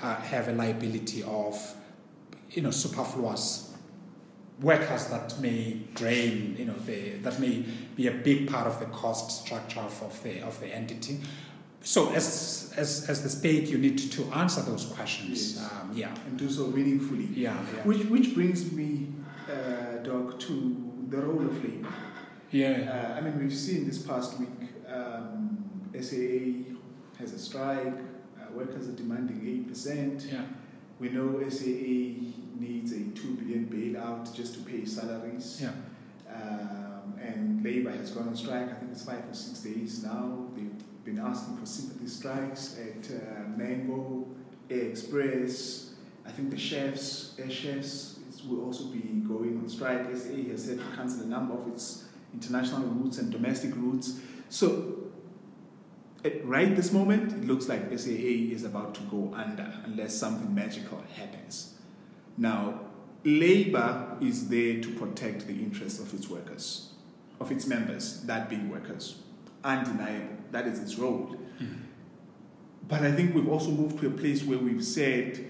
[0.00, 1.74] uh, have a liability of,
[2.50, 3.74] you know, superfluous
[4.60, 7.64] workers that may drain, you know, the, that may
[7.96, 11.18] be a big part of the cost structure of the, of the entity.
[11.82, 15.56] So, as, as, as the state, you need to answer those questions.
[15.56, 15.72] Yes.
[15.72, 16.14] Um, yeah.
[16.26, 17.28] And do so meaningfully.
[17.32, 17.54] Yeah.
[17.54, 17.82] yeah.
[17.82, 19.08] Which, which brings me,
[19.50, 21.88] uh, Doc, to the role of labor.
[22.50, 23.14] Yeah.
[23.14, 24.48] Uh, I mean, we've seen this past week
[24.88, 26.74] um, SAA
[27.18, 30.32] has a strike, uh, workers are demanding 8%.
[30.32, 30.42] Yeah.
[30.98, 35.62] We know SAA needs a 2 billion bailout just to pay salaries.
[35.62, 35.72] Yeah.
[36.32, 40.46] Um, and labor has gone on strike, I think it's five or six days now.
[40.54, 44.26] They've been asking for sympathy strikes at uh, Mango,
[44.70, 45.94] Air Express.
[46.26, 48.15] I think the chefs, air chefs,
[48.46, 50.04] will also be going on strike.
[50.16, 54.20] SAA has said to cancel a number of its international routes and domestic routes.
[54.48, 54.94] So,
[56.24, 60.54] at right this moment, it looks like SAA is about to go under unless something
[60.54, 61.74] magical happens.
[62.36, 62.80] Now,
[63.24, 66.92] labor is there to protect the interests of its workers,
[67.40, 69.22] of its members, that being workers
[69.66, 70.36] undeniable.
[70.52, 71.36] That is its role.
[71.60, 71.74] Mm-hmm.
[72.88, 75.44] But I think we've also moved to a place where we've said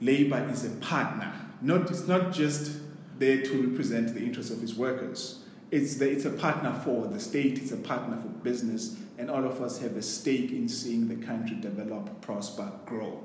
[0.00, 1.32] labor is a partner.
[1.62, 2.78] Not, it's not just
[3.18, 5.44] there to represent the interests of its workers.
[5.70, 9.44] It's, the, it's a partner for the state, it's a partner for business, and all
[9.44, 13.22] of us have a stake in seeing the country develop, prosper, grow.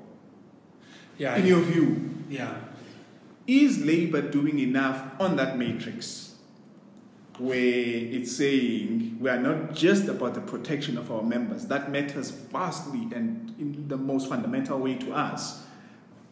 [1.17, 2.55] Yeah, in your view, yeah.
[3.47, 6.27] is labor doing enough on that matrix?
[7.39, 11.67] where it's saying we are not just about the protection of our members.
[11.67, 15.63] That matters vastly and in the most fundamental way to us.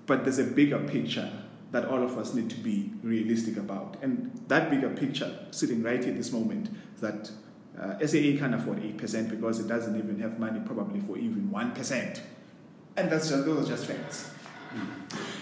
[0.07, 1.31] But there's a bigger picture
[1.75, 3.97] that all of us need to be realistic about.
[4.01, 6.69] And that bigger picture, sitting right here at this moment,
[7.01, 7.29] that
[7.77, 12.21] uh, SAA can't afford 8% because it doesn't even have money probably for even 1%.
[12.95, 14.31] And that's just, those are just facts.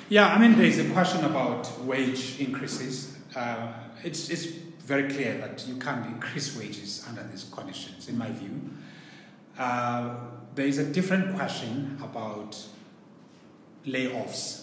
[0.10, 3.16] Yeah, I mean, there's a question about wage increases.
[3.36, 3.72] Uh,
[4.04, 8.60] it's, it's very clear that you can't increase wages under these conditions, in my view.
[9.56, 10.16] Uh,
[10.56, 12.58] there is a different question about
[13.86, 14.63] layoffs.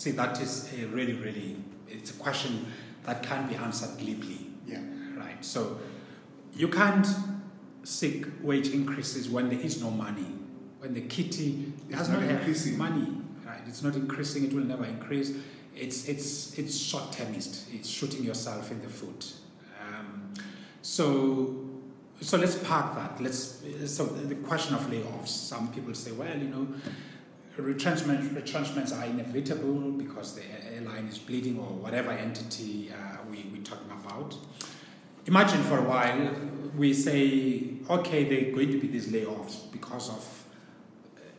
[0.00, 1.56] See, that is a really, really,
[1.88, 2.72] it's a question
[3.04, 4.46] that can't be answered glibly.
[4.66, 4.80] Yeah.
[5.16, 5.44] Right.
[5.44, 5.78] So
[6.54, 7.06] you can't
[7.82, 10.26] seek wage increases when there is no money.
[10.78, 13.08] When the kitty does not, not have money,
[13.44, 13.60] right?
[13.66, 15.34] It's not increasing, it will never increase
[15.80, 17.66] it's it's it's short termist.
[17.72, 19.32] It's shooting yourself in the foot.
[19.80, 20.34] Um,
[20.82, 21.68] so
[22.20, 23.20] so let's park that.
[23.20, 25.28] Let's so the question of layoffs.
[25.28, 26.68] Some people say, well, you know,
[27.60, 30.42] retrenchment retrenchments are inevitable because the
[30.72, 34.36] airline is bleeding or whatever entity uh, we we're talking about.
[35.26, 36.30] Imagine for a while
[36.76, 40.44] we say, okay, there are going to be these layoffs because of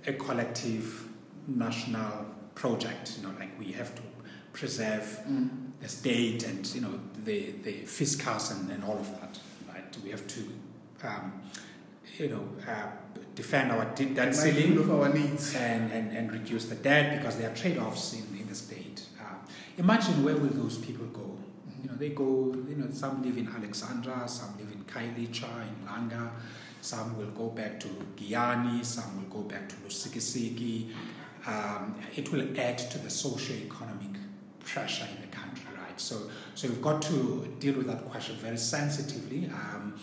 [0.06, 1.08] a collective
[1.48, 3.18] national project.
[3.18, 4.02] You know, like we have to
[4.54, 5.50] preserve mm.
[5.80, 9.40] the state and you know the the fiscus and, and all of that.
[9.68, 10.42] Right, we have to
[11.04, 11.42] um,
[12.22, 12.88] you know uh,
[13.34, 17.50] defend our debt ceiling of our needs and, and, and reduce the debt because there
[17.50, 19.04] are trade-offs in, in the state.
[19.20, 19.24] Uh,
[19.78, 21.22] imagine where will those people go?
[21.22, 21.84] Mm-hmm.
[21.84, 22.54] You know, they go.
[22.70, 26.30] You know, some live in Alexandra, some live in Khayelitsha, in Langa.
[26.82, 30.92] Some will go back to Giyani, some will go back to Lusikisiki.
[31.48, 34.20] Um, it will add to the socio-economic
[34.64, 36.00] pressure in the country, right?
[36.00, 39.48] So, so we've got to deal with that question very sensitively.
[39.48, 40.00] Um,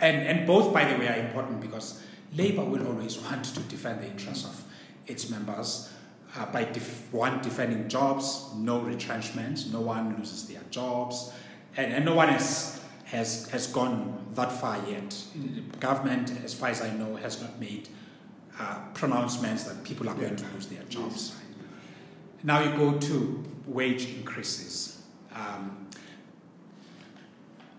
[0.00, 2.02] and, and both, by the way, are important because
[2.36, 4.64] Labour will always want to defend the interests of
[5.06, 5.92] its members
[6.36, 11.32] uh, by def- one defending jobs, no retrenchment, no one loses their jobs,
[11.76, 15.10] and, and no one has, has, has gone that far yet.
[15.34, 17.88] The government, as far as I know, has not made
[18.58, 21.34] uh, pronouncements that people are going to lose their jobs.
[22.42, 25.02] Now you go to wage increases.
[25.34, 25.88] Um,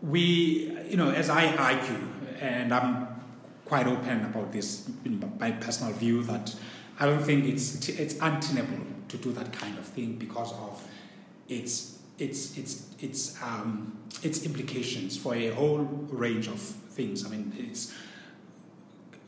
[0.01, 2.07] we, you know, as I argue,
[2.39, 3.07] and I'm
[3.65, 4.89] quite open about this,
[5.39, 6.55] my personal view that
[6.99, 10.83] I don't think it's it's untenable to do that kind of thing because of
[11.47, 17.25] its its its its um, its implications for a whole range of things.
[17.25, 17.93] I mean, it's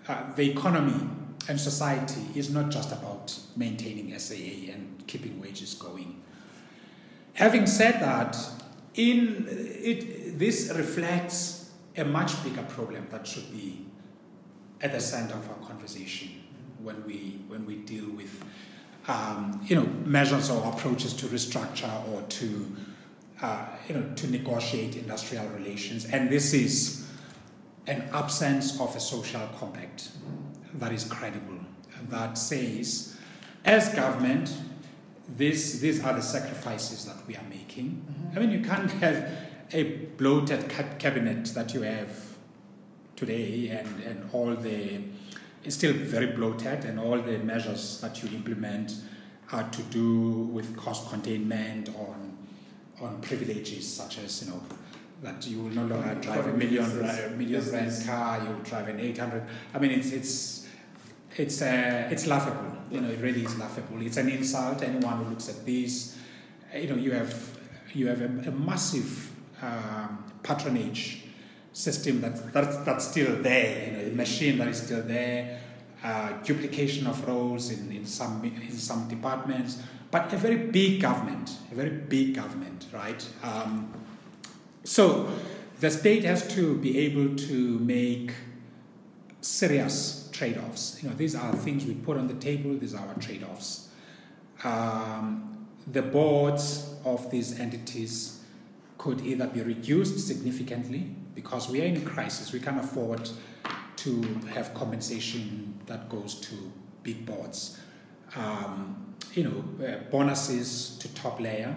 [0.07, 1.09] uh, the economy
[1.47, 6.21] and society is not just about maintaining SAA and keeping wages going.
[7.33, 8.38] Having said that,
[8.95, 13.86] in it, this reflects a much bigger problem that should be
[14.82, 16.43] at the center of our conversation
[16.79, 18.43] when we when we deal with
[19.08, 22.75] um, you know measures or approaches to restructure or to
[23.41, 27.08] uh, you know to negotiate industrial relations, and this is
[27.88, 30.10] an absence of a social compact
[30.75, 31.60] that is credible
[32.10, 33.17] that says,
[33.65, 34.56] as government,
[35.27, 38.05] this, these are the sacrifices that we are making.
[38.05, 38.38] Mm-hmm.
[38.38, 39.29] I mean, you can't have
[39.71, 39.83] a
[40.17, 42.38] bloated cabinet that you have
[43.15, 45.01] today and, and all the,
[45.63, 48.93] it's still very bloated, and all the measures that you implement
[49.51, 52.38] are to do with cost containment on,
[53.01, 54.62] on privileges such as, you know,
[55.21, 58.99] that you will no longer drive a million, million rand car, you will drive an
[58.99, 59.43] 800.
[59.73, 60.62] I mean, it's, it's,
[61.36, 62.78] it's, uh, it's laughable.
[62.91, 64.02] You know, it really is laughable.
[64.02, 64.84] It's an insult.
[64.84, 66.17] Anyone who looks at this,
[66.76, 67.58] you know, you have
[67.93, 71.24] you have a, a massive um, patronage
[71.72, 73.88] system that, that that's still there.
[73.88, 75.60] You know, a machine that is still there.
[76.04, 81.58] Uh, duplication of roles in, in some in some departments, but a very big government,
[81.72, 83.26] a very big government, right?
[83.41, 83.93] Um,
[84.84, 85.32] so
[85.80, 88.34] the state has to be able to make
[89.39, 91.01] serious trade offs.
[91.01, 93.88] You know, these are things we put on the table, these are our trade offs.
[94.63, 98.41] Um, the boards of these entities
[98.97, 103.29] could either be reduced significantly because we are in a crisis, we can't afford
[103.95, 104.21] to
[104.53, 106.56] have compensation that goes to
[107.03, 107.79] big boards.
[108.36, 111.73] Um, you know, uh, bonuses to top layer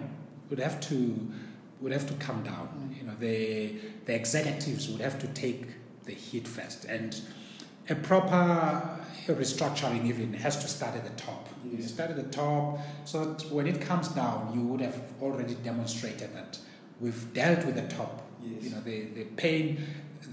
[0.49, 1.31] would have to
[1.79, 2.95] would have to come down.
[2.99, 3.75] You know, the
[4.05, 5.67] the executives would have to take
[6.05, 7.19] the hit first, and
[7.89, 8.97] a proper
[9.27, 11.47] restructuring even has to start at the top.
[11.65, 15.55] You start at the top so that when it comes down, you would have already
[15.55, 16.57] demonstrated that
[16.99, 18.23] we've dealt with the top.
[18.41, 18.63] Yes.
[18.63, 19.83] You know, the, the pain,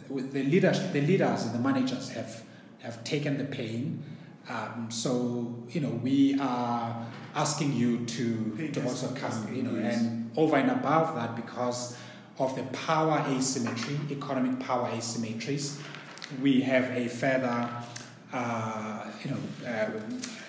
[0.09, 2.45] the leaders, the leaders and the managers have,
[2.83, 4.03] have taken the pain.
[4.49, 10.31] Um, so, you know, we are asking you to, to also come, you know, and
[10.37, 11.97] over and above that because
[12.39, 15.81] of the power asymmetry, economic power asymmetries,
[16.43, 17.71] we have a further,
[18.33, 19.91] uh, you know, uh,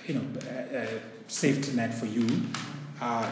[0.08, 0.88] you know, uh, uh,
[1.28, 2.28] safety net for you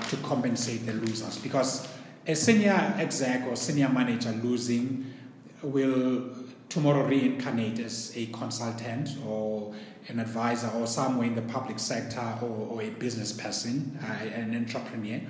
[0.09, 1.87] to compensate the losers because
[2.27, 5.13] a senior exec or senior manager losing
[5.61, 6.29] will
[6.69, 9.73] tomorrow reincarnate as a consultant or
[10.09, 14.55] an advisor or somewhere in the public sector or, or a business person, uh, an
[14.55, 15.21] entrepreneur.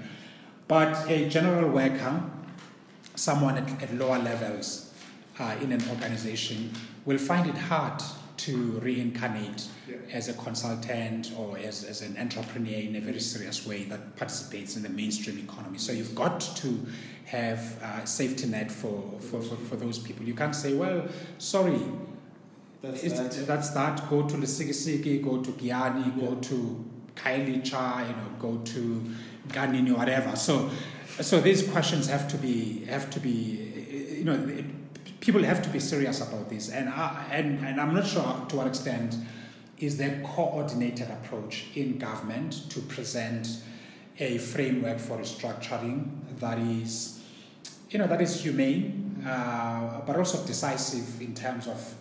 [0.67, 2.23] But a general worker,
[3.15, 4.82] someone at, at lower levels
[5.39, 6.71] uh, in an organization,
[7.05, 8.01] will find it hard
[8.35, 9.95] to reincarnate yeah.
[10.11, 14.75] as a consultant or as, as an entrepreneur in a very serious way that participates
[14.75, 15.77] in the mainstream economy.
[15.77, 16.85] So you've got to
[17.25, 20.25] have a safety net for, for, for, for those people.
[20.25, 21.79] You can't say, well, sorry,
[22.81, 23.47] that's that.
[23.47, 24.09] that's that.
[24.09, 26.27] Go to Lusikisiki, go to Giyani, yeah.
[26.27, 29.11] go to Khayelitsha, you know, go to
[29.47, 30.35] Ganini, or whatever.
[30.35, 30.69] So,
[31.21, 34.35] so these questions have to be have to be, you know,
[35.23, 36.69] people have to be serious about this.
[36.69, 39.15] And, I, and, and I'm not sure to what extent
[39.77, 43.47] is there coordinated approach in government to present
[44.19, 46.09] a framework for restructuring
[46.39, 47.21] that is,
[47.89, 51.95] you know, that is humane, uh, but also decisive in terms of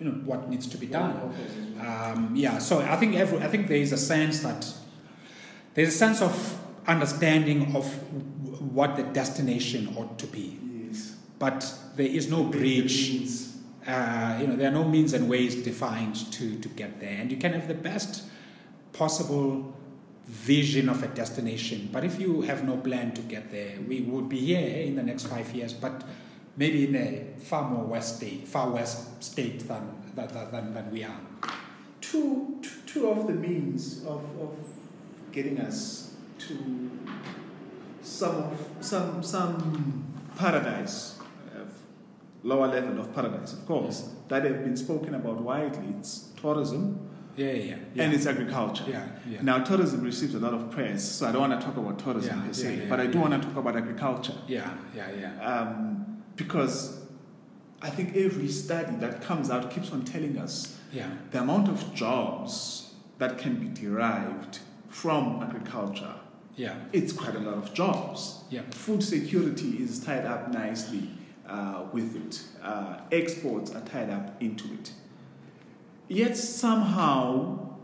[0.00, 1.34] you know what needs to be done.
[1.80, 4.72] Um, yeah, so I think every, I think there is a sense that
[5.74, 7.86] there's a sense of understanding of
[8.60, 10.58] what the destination ought to be
[11.38, 13.22] but there is no bridge.
[13.86, 17.16] Uh, you know, there are no means and ways defined to, to get there.
[17.20, 18.24] And you can have the best
[18.92, 19.74] possible
[20.26, 24.28] vision of a destination, but if you have no plan to get there, we would
[24.28, 26.04] be here in the next five years, but
[26.58, 31.02] maybe in a far more west state, far west state than, than, than, than we
[31.02, 31.20] are.
[32.02, 34.54] Two, two of the means of, of
[35.32, 36.90] getting us to
[38.02, 40.04] some of some some
[40.36, 41.17] paradise
[42.42, 45.94] lower level of paradise, of course, that have been spoken about widely.
[45.98, 47.08] It's tourism.
[47.36, 48.02] Yeah, yeah, yeah.
[48.02, 48.84] And it's agriculture.
[48.88, 49.42] Yeah, yeah.
[49.42, 52.42] Now, tourism receives a lot of press, so I don't want to talk about tourism
[52.42, 54.34] per se, but I do want to talk about agriculture.
[54.48, 55.40] Yeah, yeah, yeah.
[55.40, 57.00] Um, because
[57.80, 61.10] I think every study that comes out keeps on telling us yeah.
[61.30, 64.58] the amount of jobs that can be derived
[64.88, 66.14] from agriculture,
[66.56, 66.74] Yeah.
[66.92, 68.42] it's quite a lot of jobs.
[68.50, 68.62] Yeah.
[68.70, 71.08] Food security is tied up nicely
[71.48, 72.42] uh, with it.
[72.62, 74.92] Uh, exports are tied up into it.
[76.08, 77.76] Yet somehow,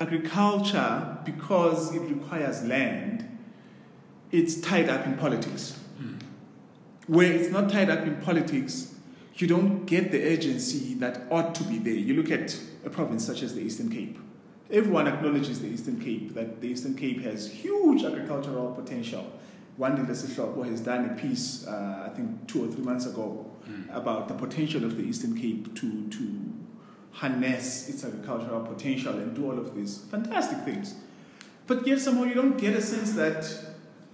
[0.00, 3.38] agriculture, because it requires land,
[4.30, 5.78] it's tied up in politics.
[6.00, 6.20] Mm.
[7.06, 8.94] Where it's not tied up in politics,
[9.36, 11.94] you don't get the urgency that ought to be there.
[11.94, 14.18] You look at a province such as the Eastern Cape.
[14.70, 19.32] Everyone acknowledges the Eastern Cape, that the Eastern Cape has huge agricultural potential.
[19.78, 23.94] Wandile Sihlobo has done a piece, uh, I think two or three months ago, Mm.
[23.94, 26.52] about the potential of the Eastern Cape to, to
[27.12, 30.94] harness its agricultural potential and do all of these fantastic things.
[31.66, 33.42] But yet somehow you don't get a sense that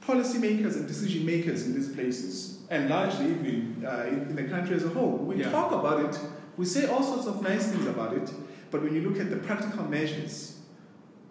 [0.05, 4.75] policymakers and decision makers in these places, and largely even uh, in, in the country
[4.75, 5.51] as a whole, we Yeah.
[5.53, 6.19] talk about it,
[6.57, 8.29] we say all sorts of nice things about it,
[8.73, 10.59] but when you look at the practical measures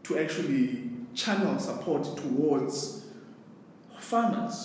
[0.04, 3.03] to actually channel support towards
[4.14, 4.58] farmers,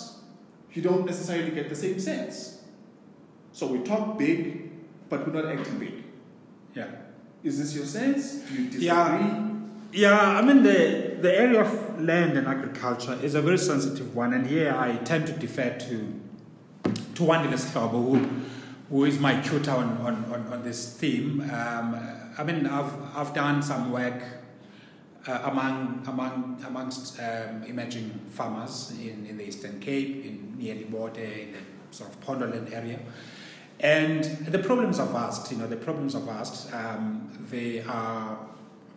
[0.73, 2.61] you don't necessarily get the same sense.
[3.51, 4.71] So we talk big,
[5.09, 5.95] but we're not acting big.
[6.75, 6.89] Yeah.
[7.43, 8.23] Is this your sense?
[8.47, 8.85] Do you disagree?
[8.85, 9.45] Yeah.
[9.91, 14.35] Yeah, I mean the the area of land and agriculture is a very sensitive one,
[14.35, 15.95] and here I tend to defer to
[17.15, 18.17] to Wandile Sihlobo, who
[18.91, 21.41] who is my tutor on, on, on, on this theme.
[21.41, 21.87] Um,
[22.37, 24.21] I mean, I've I've done some work
[25.27, 31.17] uh, among among amongst um, emerging farmers in, in the Eastern Cape, in near Libode,
[31.17, 31.59] in the
[31.91, 32.99] sort of Pondoland area.
[33.79, 36.73] And the problems are vast, you know, the problems are vast.
[36.73, 38.37] Um, they are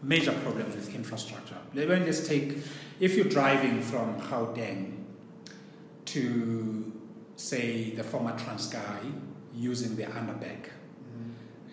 [0.02, 1.56] major problems with infrastructure.
[1.74, 2.58] Let me just take,
[2.98, 5.04] if you're driving from Gauteng
[6.06, 6.92] to,
[7.36, 9.12] say, the former Transkei
[9.54, 10.70] using the underback,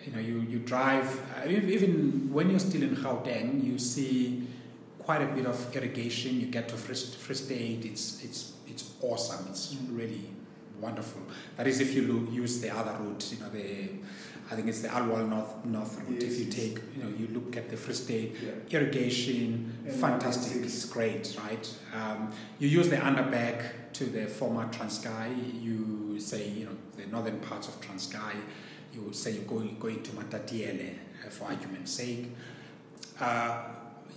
[0.05, 1.07] you know, you, you drive,
[1.45, 4.47] uh, even when you're still in Gauteng, you see
[4.99, 6.39] quite a bit of irrigation.
[6.39, 10.21] You get to Free, Free State, it's, it's, it's awesome, it's really
[10.79, 11.21] wonderful.
[11.57, 13.89] That is if you lo- use the other route, you know, the,
[14.51, 16.21] I think it's the Aliwal North, North route.
[16.21, 16.55] Yes, if you yes.
[16.55, 18.79] take, you know, you look at the Free State, Yeah.
[18.79, 21.75] irrigation, And fantastic, Market it's great, right?
[21.93, 27.39] Um, you use the underback to the former Transkei, you say, you know, the northern
[27.41, 28.33] parts of Transkei,
[28.93, 32.31] you would say you're going, going to Matatiele, uh, for argument's sake.
[33.19, 33.63] Uh,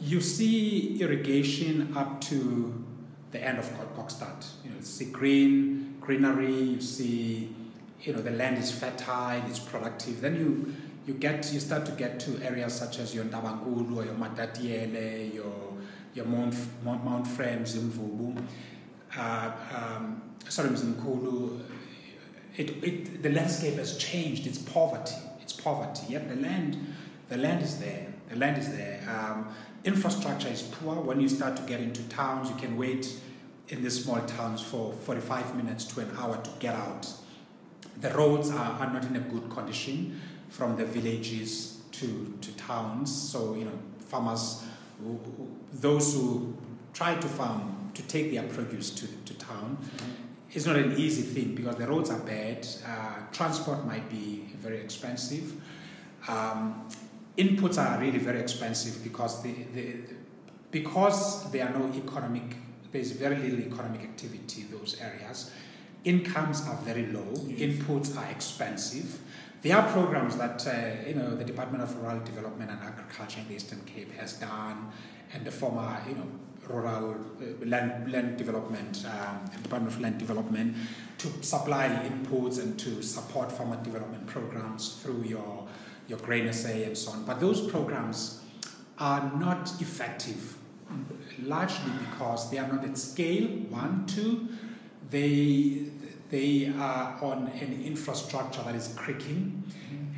[0.00, 2.84] you see irrigation up to
[3.30, 4.44] the end of Kok- Kokstad.
[4.64, 7.54] You know, you see green, greenery, you see,
[8.02, 10.20] you know, the land is fertile, it's productive.
[10.20, 10.74] Then you,
[11.06, 15.34] you get, you start to get to areas such as your Ndabangulu or your Matatiele,
[15.34, 15.74] your,
[16.14, 16.54] your Mount,
[16.84, 18.42] Mount, Mount Frere, Mvubu,
[19.16, 21.60] uh, um, sorry, Mzimkulu.
[22.56, 24.46] It, it, the landscape has changed.
[24.46, 25.14] It's poverty.
[25.40, 26.06] It's poverty.
[26.08, 26.94] Yet the land,
[27.28, 28.12] the land is there.
[28.28, 29.00] The land is there.
[29.08, 29.48] Um,
[29.84, 30.96] infrastructure is poor.
[30.96, 33.18] When you start to get into towns, you can wait
[33.68, 37.10] in the small towns for 45 minutes to an hour to get out.
[38.00, 43.30] The roads are, are not in a good condition from the villages to, to towns.
[43.30, 43.78] So, you know,
[44.08, 44.62] farmers,
[45.00, 46.54] who, who, those who
[46.92, 49.78] try to farm, to take their produce to, to town,
[50.54, 52.66] it's not an easy thing because the roads are bad.
[52.86, 55.54] Uh, transport might be very expensive.
[56.28, 56.88] Um,
[57.38, 59.96] inputs are really very expensive because the, the,
[60.70, 62.56] because there are no economic,
[62.92, 65.50] there's very little economic activity in those areas.
[66.04, 67.32] Incomes are very low.
[67.46, 67.60] Yes.
[67.60, 69.20] Inputs are expensive.
[69.62, 73.48] There are programs that uh, you know the Department of Rural Development and Agriculture in
[73.48, 74.90] the Eastern Cape has done,
[75.32, 76.26] and the former you know
[76.68, 80.76] rural uh, land land development um, Department of Land Development
[81.18, 85.66] to supply inputs and to support farmer development programs through your
[86.08, 87.24] your grain SA and so on.
[87.24, 88.42] But those programs
[88.98, 90.56] are not effective,
[91.42, 93.46] largely because they are not at scale.
[93.70, 94.48] One, two,
[95.10, 95.86] they
[96.30, 99.64] they are on an infrastructure that is creaking,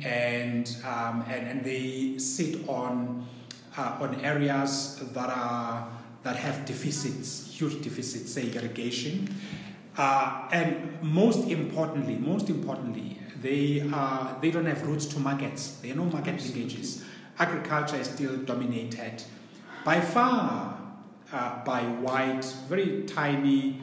[0.03, 3.27] and um, and and they sit on
[3.77, 5.87] uh, on areas that are
[6.25, 9.29] that have deficits, huge deficits, say irrigation,
[9.95, 15.77] uh, and most importantly, most importantly, they are they don't have routes to markets.
[15.81, 17.03] There are no market linkages.
[17.37, 19.23] Agriculture is still dominated
[19.85, 20.81] by far
[21.31, 23.81] uh, by white, very tiny,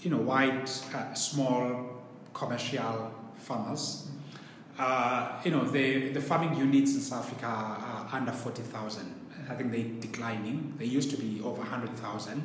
[0.00, 2.02] you know, white, uh, small
[2.34, 4.08] commercial farmers.
[4.78, 9.17] Uh, you know, the, the farming units in South Africa are under 40,000.
[9.50, 10.74] I think they're declining.
[10.78, 12.42] They used to be over 100,000.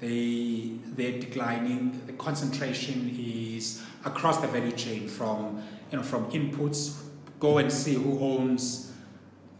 [0.00, 2.02] They, they're declining.
[2.06, 7.02] The concentration is across the value chain from, you know, from inputs.
[7.40, 8.92] Go and see who owns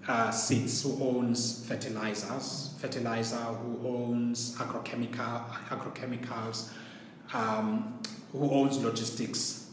[0.09, 6.71] uh, seeds, who owns fertilizers, fertilizer, who owns agrochemical, agrochemicals,
[7.33, 8.01] um,
[8.33, 9.71] who owns logistics.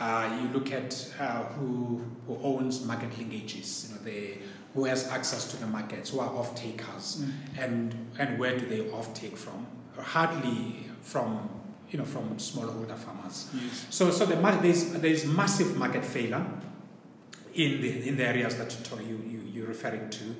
[0.00, 4.38] Uh, you look at uh, who, who owns market linkages, you know, the,
[4.74, 7.32] who has access to the markets, who are off takers, mm.
[7.58, 9.66] and, and where do they off take from?
[9.98, 11.48] Hardly from
[11.90, 13.50] you know from smallholder farmers.
[13.54, 13.86] Yes.
[13.90, 16.44] So so the, there's there's massive market failure
[17.54, 18.74] in the in the areas that
[19.06, 20.36] you you you're referring to,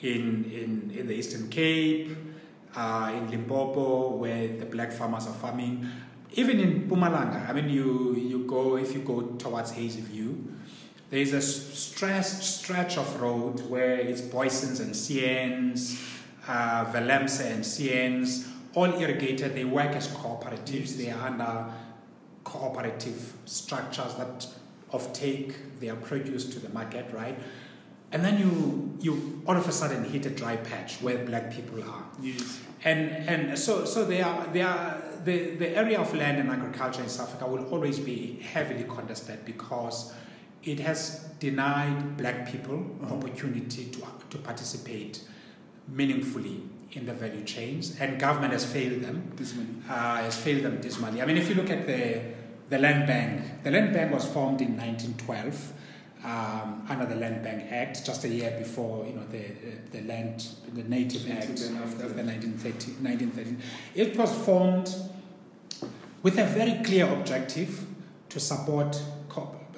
[0.00, 2.16] in in in the Eastern Cape,
[2.74, 5.86] uh, in Limpopo, where the black farmers are farming,
[6.32, 10.34] even in Mpumalanga, I mean, you you go if you go towards Hazyview,
[11.14, 16.02] there is a stressed stretch of road where it's Booysens and Seenz,
[16.48, 19.54] uh, Willemse and Seenz, all irrigated.
[19.54, 20.96] They work as cooperatives.
[20.96, 21.66] They are under
[22.42, 24.48] cooperative structures that
[24.92, 27.38] offtake their produce to the market, right?
[28.10, 31.80] And then you you all of a sudden hit a dry patch where black people
[31.84, 32.06] are.
[32.20, 32.58] Yes.
[32.82, 37.02] And and so so they are they are the, the area of land and agriculture
[37.02, 40.12] in South Africa will always be heavily contested because
[40.64, 43.12] it has denied black people mm-hmm.
[43.12, 45.20] opportunity to, to participate
[45.88, 46.62] meaningfully
[46.92, 49.32] in the value chains, and government has failed them.
[49.36, 49.66] Dismally.
[49.88, 51.20] Uh, has failed them dismally.
[51.20, 52.20] I mean, if you look at the
[52.70, 55.72] the land bank, the land bank was formed in 1912
[56.24, 59.44] um, under the Land Bank Act, just a year before you know the
[59.92, 63.56] the, land the Native, Native Act of, of, the 1930, 1930.
[63.94, 64.94] It was formed
[66.22, 67.84] with a very clear objective
[68.30, 69.00] to support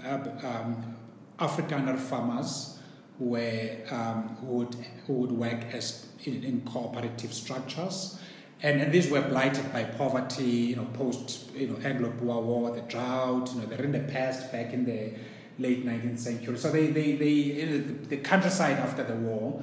[0.06, 0.96] um,
[1.38, 2.78] Afrikaner farmers
[3.18, 4.74] were um, who would
[5.06, 8.18] who would work as in, in cooperative structures.
[8.62, 12.80] And, and these were blighted by poverty, you know, post you know Anglo-Boer War, the
[12.82, 15.12] drought, you know, the Rinderpest back in the
[15.58, 16.56] late 19th century.
[16.58, 17.78] So they, they, they the,
[18.08, 19.62] the countryside after the war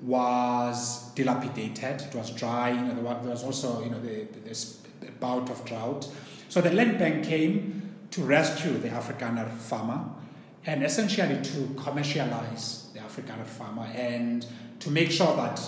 [0.00, 2.00] was dilapidated.
[2.00, 2.70] It was dry.
[2.70, 4.80] You know, there was also you know the, this
[5.18, 6.08] bout of drought.
[6.48, 10.04] So the land bank came to rescue the Afrikaner farmer
[10.66, 14.46] and essentially to commercialize the Afrikaner farmer and
[14.80, 15.60] to make sure that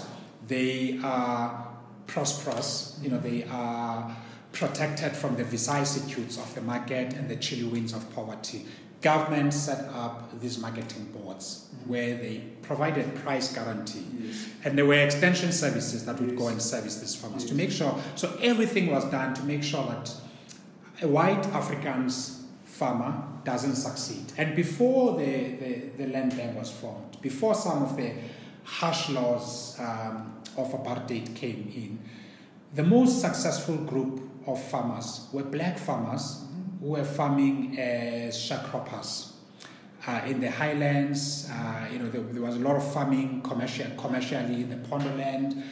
[0.49, 1.68] they are
[2.07, 2.99] prosperous.
[3.03, 4.16] You know, they are
[4.53, 8.66] protected from the vicissitudes of the market and the chilly winds of poverty
[9.03, 11.90] government set up these marketing boards mm-hmm.
[11.90, 14.49] where they provided price guarantee yes.
[14.64, 16.38] and there were extension services that would yes.
[16.38, 17.51] go and service these farmers yes.
[17.51, 20.14] to make sure so everything was done to make sure that
[21.03, 27.20] a white afrikaans farmer doesn't succeed and before the, the, the land bank was formed
[27.20, 28.12] before some of the
[28.64, 31.98] harsh laws um, of apartheid came in
[32.74, 36.44] the most successful group of farmers were black farmers
[36.80, 39.32] who were farming as sharecroppers.
[40.07, 43.86] Uh, in the highlands, uh, you know, there, there, was a lot of farming commercial,
[43.96, 45.62] commercially in the Pondoland,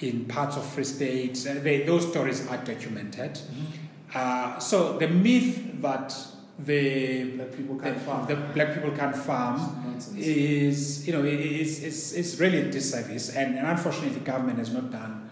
[0.00, 1.46] in parts of Free State.
[1.48, 3.32] Uh, they, those stories are documented.
[3.32, 3.84] Mm-hmm.
[4.14, 6.14] Uh, so the myth that
[6.58, 11.82] the black people can the, farm, the black people can farm is, you know, is,
[11.84, 15.28] is, is really a disservice, and, and unfortunately, the government has not done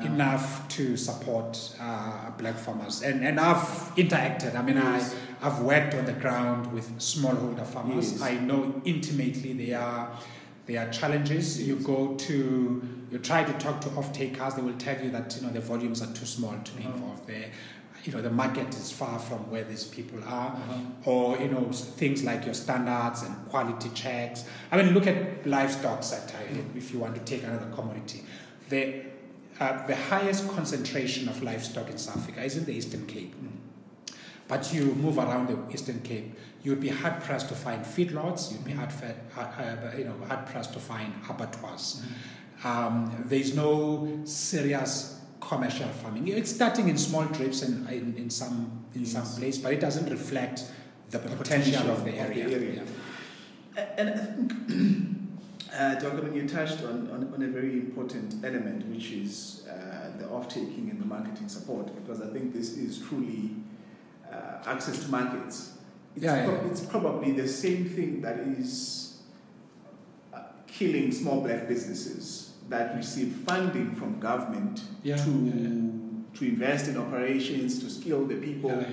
[0.00, 3.02] enough to support uh, black farmers.
[3.02, 4.54] And, and I've interacted.
[4.54, 5.14] I mean, yes.
[5.40, 8.12] I, I've worked on the ground with smallholder farmers.
[8.12, 8.22] Yes.
[8.22, 10.10] I know intimately they are
[10.66, 11.58] there are challenges.
[11.58, 11.68] Yes.
[11.68, 15.36] You go to, you try to talk to off takers, they will tell you that
[15.36, 16.94] you know the volumes are too small to be uh-huh.
[16.94, 17.50] involved there.
[18.04, 20.78] You know the market is far from where these people are, uh-huh.
[21.04, 24.44] or you know things like your standards and quality checks.
[24.72, 26.36] I mean, look at livestock sector.
[26.36, 26.78] Mm-hmm.
[26.78, 28.24] If you want to take another commodity,
[28.68, 29.04] the
[29.60, 33.34] uh, the highest concentration of livestock in South Africa is in the Eastern Cape.
[33.36, 33.52] Mm.
[34.48, 38.52] But you move around the Eastern Cape, you'd be hard pressed to find feedlots.
[38.52, 42.02] You'd be hard, fed, uh, you know, hard pressed to find abattoirs.
[42.02, 42.64] Mm.
[42.64, 46.28] Um, there's no serious commercial farming.
[46.28, 49.12] It's starting in small drips and in, in some in yes.
[49.12, 50.70] some place, but it doesn't reflect
[51.10, 52.44] the, the potential, potential, of the area.
[52.44, 52.82] Of the area.
[53.76, 53.84] Yeah.
[53.98, 54.52] And I think
[55.74, 56.34] uh, Dr.
[56.34, 61.00] you touched on, on, on, a very important element, which is uh, the off-taking and
[61.00, 63.50] the marketing support, because I think this is truly
[64.30, 65.78] uh, access to markets.
[66.14, 66.70] It's, yeah, pro- yeah.
[66.70, 69.22] it's probably the same thing that is
[70.34, 76.96] uh, killing small black businesses that receive funding from government yeah, to, to invest in
[76.96, 78.84] operations, to skill the people,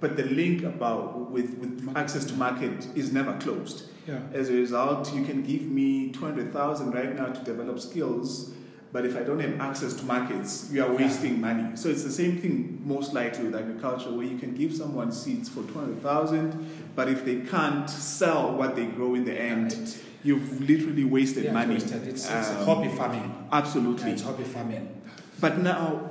[0.00, 3.90] but the link about with, with access to market is never closed.
[4.06, 4.20] Yeah.
[4.32, 8.52] As a result, you can give me 200,000 right now to develop skills,
[8.92, 11.52] but if I don't have access to markets, you are wasting yeah.
[11.52, 11.76] money.
[11.76, 15.48] So it's the same thing most likely with agriculture, where you can give someone seeds
[15.48, 21.04] for 200,000, but if they can't sell what they grow in the end, you've literally
[21.04, 21.76] wasted yeah, money.
[21.76, 22.08] It's, wasted.
[22.08, 23.48] it's, it's um, hobby farming.
[23.52, 25.02] Absolutely, yeah, it's hobby farming.
[25.40, 26.10] But now,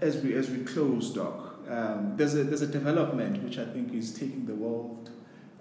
[0.00, 3.94] as we as we close, Doc, um, there's a there's a development which I think
[3.94, 5.10] is taking the world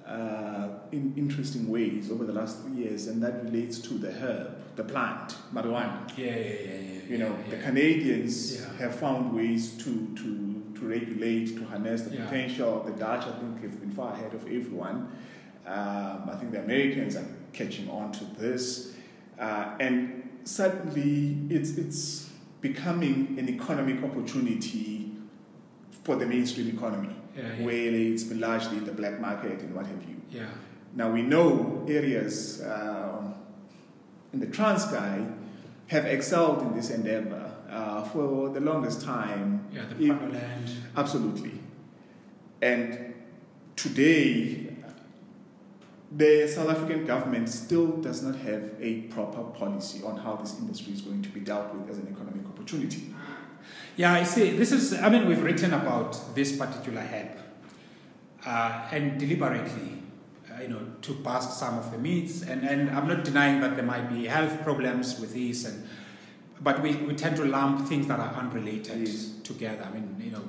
[0.05, 4.57] uh, in interesting ways over the last three years, and that relates to the herb,
[4.76, 6.09] the plant, marijuana.
[6.18, 6.80] Yeah, yeah, yeah.
[6.82, 8.78] yeah you know, yeah, the Canadians yeah.
[8.80, 12.84] have found ways to, to, to regulate, to harness the potential.
[12.84, 15.11] The Dutch, I think, have been far ahead of everyone.
[15.66, 18.95] Um, I think the Americans are catching on to this.
[19.39, 22.30] Uh, and suddenly, it's, it's
[22.61, 25.11] becoming an economic opportunity
[26.03, 27.66] for the mainstream economy, yeah, yeah.
[27.66, 30.22] where it's been largely the black market and what have you.
[30.32, 30.45] Yeah.
[30.93, 33.34] Now we know areas um,
[34.32, 35.34] in the Transkei
[35.88, 39.68] have excelled in this endeavor uh, for the longest time.
[39.74, 40.70] Yeah, the land.
[40.95, 41.59] Absolutely.
[42.61, 43.13] And
[43.76, 44.64] today,
[46.16, 50.93] the South African government still does not have a proper policy on how this industry
[50.93, 53.13] is going to be dealt with as an economic opportunity.
[53.97, 54.51] Yeah, I see.
[54.51, 57.38] This is, I mean, we've written about this particular herb,
[58.45, 60.03] uh, and deliberately,
[60.49, 62.43] uh, you know, to bust some of the myths.
[62.43, 65.88] And, and I'm not denying that there might be health problems with this, and
[66.61, 69.34] but we, we tend to lump things that are unrelated yes.
[69.43, 69.86] together.
[69.86, 70.43] I mean, you know,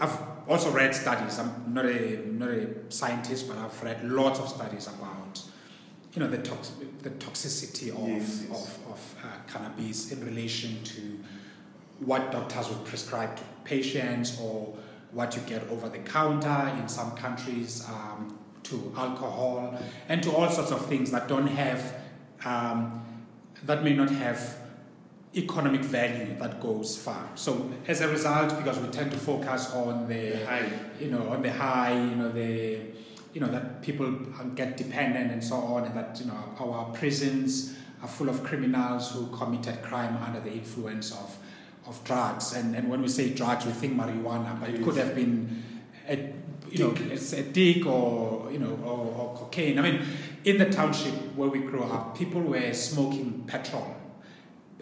[0.00, 1.38] I've also read studies.
[1.38, 5.40] I'm not a not a scientist, but I've read lots of studies about
[6.14, 8.50] you know the tox- the toxicity of yes, yes.
[8.50, 11.20] of, of uh, cannabis in relation to
[12.00, 14.76] what doctors would prescribe to patients or
[15.12, 20.48] what you get over the counter in some countries um, to alcohol and to all
[20.48, 21.94] sorts of things that don't have
[22.44, 23.00] um,
[23.64, 24.56] that may not have
[25.34, 27.30] economic value that goes far.
[27.34, 30.68] So as a result, because we tend to focus on the high,
[31.00, 32.80] you know, on the high, you know, the
[33.32, 34.10] you know that people
[34.54, 39.12] get dependent and so on, and that you know our prisons are full of criminals
[39.12, 41.38] who committed crime under the influence of
[41.86, 42.54] of drugs.
[42.54, 45.62] And, and when we say drugs, we think marijuana, but it could have been
[46.08, 46.32] a,
[46.70, 49.78] you know, it's a dick or, you know, or, or, cocaine.
[49.78, 50.02] I mean,
[50.44, 53.96] in the township where we grew up, people were smoking petrol,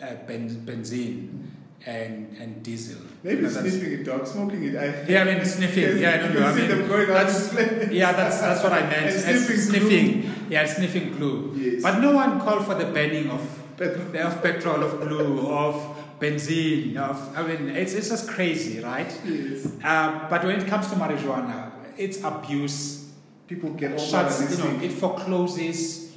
[0.03, 1.51] uh, ben, benzene,
[1.86, 3.01] and and diesel.
[3.22, 4.26] Maybe you know, sniffing it, dog.
[4.26, 4.76] Smoking it.
[4.76, 5.98] I, yeah, I mean sniffing.
[5.98, 6.46] yeah, I don't know.
[6.46, 7.55] I mean, that's,
[7.92, 9.12] yeah, that's that's what I meant.
[9.20, 10.34] sniffing, sniffing.
[10.51, 11.55] Yeah, sniffing glue.
[11.57, 11.82] Yes.
[11.82, 13.42] But no one called for the banning of
[13.76, 15.74] petrol, of petrol, of glue, of
[16.18, 16.96] benzene.
[16.96, 19.11] Of, I mean, it's, it's just crazy, right?
[19.24, 19.72] Yes.
[19.82, 23.11] Uh, but when it comes to marijuana, it's abuse.
[23.46, 26.09] People get shuts, you know, it forecloses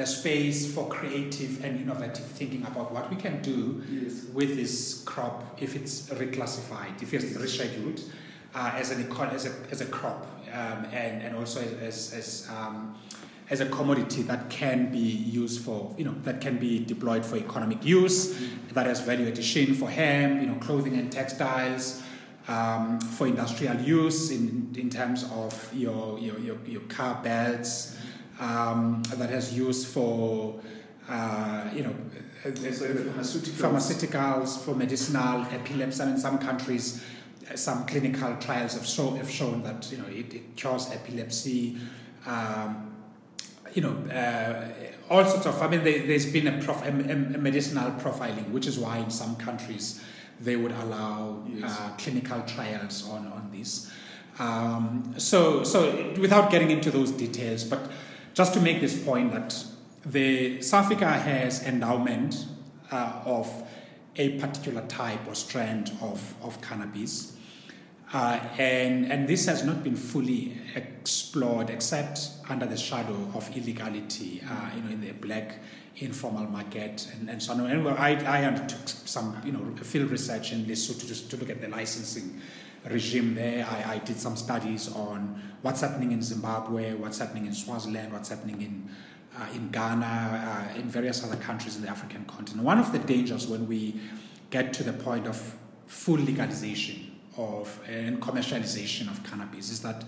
[0.00, 4.24] the space for creative and innovative thinking about what we can do yes.
[4.32, 8.02] with this crop if it's reclassified, if it's rescheduled
[8.54, 12.96] uh, as, an, as, a, as a crop, um, and, and also as, as um,
[13.50, 17.36] as a commodity that can be used for, you know, that can be deployed for
[17.36, 18.74] economic use, mm-hmm.
[18.74, 22.00] that has value addition for hemp, you know, clothing and textiles,
[22.46, 27.96] um, for industrial use in, in terms of your, your, your, your car belts,
[28.40, 30.58] um, that has use for,
[31.08, 31.94] uh, you know,
[32.42, 33.50] pharmaceuticals.
[33.52, 34.58] pharmaceuticals.
[34.64, 36.02] for medicinal epilepsy.
[36.02, 37.04] And in some countries,
[37.54, 41.76] some clinical trials have, show, have shown that you know it, it cures epilepsy.
[42.26, 42.86] Um,
[43.74, 44.68] you know, uh,
[45.08, 48.66] all sorts of, I mean, there, has been a, prof, a, a, medicinal profiling, which
[48.66, 50.02] is why in some countries
[50.40, 51.78] they would allow yes.
[51.78, 53.90] uh, clinical trials on, on this.
[54.40, 57.90] Um, so, so without getting into those details, but
[58.34, 59.64] just to make this point that
[60.04, 62.46] the Africa has endowment
[62.90, 63.50] uh, of
[64.16, 67.36] a particular type or strand of, of cannabis
[68.12, 74.42] uh, and, and this has not been fully explored except under the shadow of illegality,
[74.50, 75.60] uh, you know, in the black
[75.96, 77.60] informal market and, and so on.
[77.66, 81.60] And I, I undertook some, you know, field research in Lesotho to, to look at
[81.60, 82.40] the licensing
[82.88, 83.66] regime there.
[83.66, 88.28] I, I did some studies on what's happening in Zimbabwe, what's happening in Swaziland, what's
[88.28, 88.90] happening in
[89.38, 92.64] uh, in Ghana, uh, in various other countries in the African continent.
[92.64, 94.00] One of the dangers when we
[94.50, 95.54] get to the point of
[95.86, 100.04] full legalization of and commercialization of cannabis is that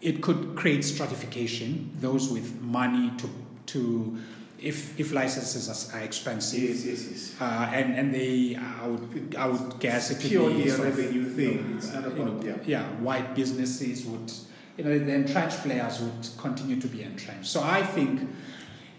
[0.00, 1.90] it could create stratification.
[2.00, 3.30] Those with money to
[3.66, 4.18] to
[4.64, 7.34] if if licenses are, expensive, yes, yes, yes.
[7.40, 11.74] Uh, and and they I would I would guess it could purely a revenue thing.
[11.76, 12.56] It's not about, you know, yeah.
[12.64, 14.32] yeah, white businesses would
[14.76, 17.46] you know the entrenched players would continue to be entrenched.
[17.46, 18.28] So I think.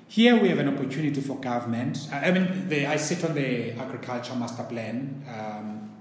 [0.08, 2.08] Here we have an opportunity for government.
[2.12, 5.92] I mean, the, I sit on the agriculture master plan, um,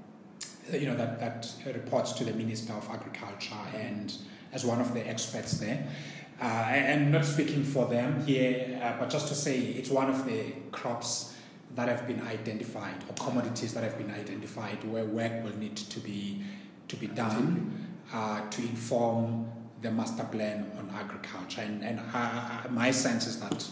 [0.71, 4.15] you know, that, that reports to the Minister of Agriculture and
[4.53, 5.89] as one of the experts there.
[6.41, 10.27] Uh, and not speaking for them here, uh, but just to say it's one of
[10.27, 11.35] the crops
[11.77, 16.01] that have been identified or commodities that have been identified where work will need to
[16.01, 16.43] be
[16.89, 19.51] to be done uh, to inform
[19.83, 21.63] the master plan on agriculture.
[21.63, 23.67] And, and uh, my sense is that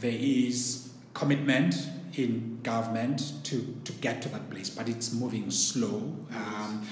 [0.00, 1.74] there is commitment
[2.16, 6.16] in government to, to get to that place, but it's moving slow.
[6.34, 6.86] Um,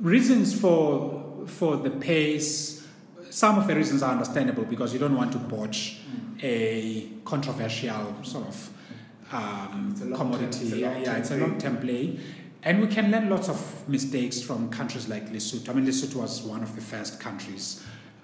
[0.00, 2.81] reasons for for the pace,
[3.32, 6.00] some of the reasons are understandable because you don't want to botch
[6.42, 8.70] a controversial sort of
[9.32, 10.68] um, commodity.
[10.68, 12.20] Term, yeah, yeah, it's a long-term play.
[12.62, 15.70] And we can learn lots of mistakes from countries like Lesotho.
[15.70, 17.82] I mean, Lesotho was one of the first countries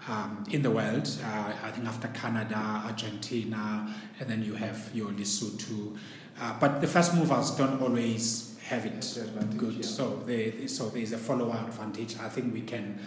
[0.08, 1.08] um, in the world.
[1.24, 5.96] Uh, I think after Canada, Argentina, and then you have your Lesotho.
[6.38, 9.18] Uh, but the first movers don't always have it
[9.56, 9.76] good.
[9.76, 9.82] Yeah.
[9.82, 12.18] So, they, so there's a follower advantage.
[12.18, 13.00] I think we can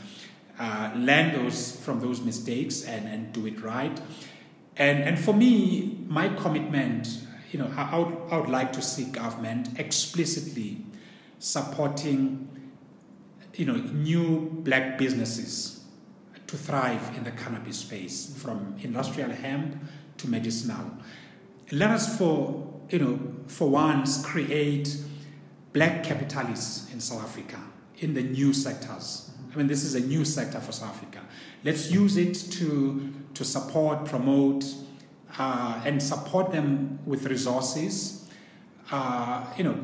[0.61, 3.99] uh, learn those from those mistakes and, and do it right.
[4.77, 7.07] And, and for me, my commitment,
[7.51, 10.85] you know, I, I, would, I would like to see government explicitly
[11.39, 12.47] supporting,
[13.55, 15.83] you know, new black businesses
[16.45, 19.83] to thrive in the cannabis space, from industrial hemp
[20.17, 20.91] to medicinal.
[21.71, 24.95] Let us, for you know, for once, create
[25.73, 27.59] black capitalists in South Africa
[27.97, 29.30] in the new sectors.
[29.51, 31.19] I mean, this is a new sector for South Africa.
[31.63, 34.63] Let's use it to, to support, promote,
[35.37, 38.29] uh, and support them with resources.
[38.91, 39.77] Uh, you know,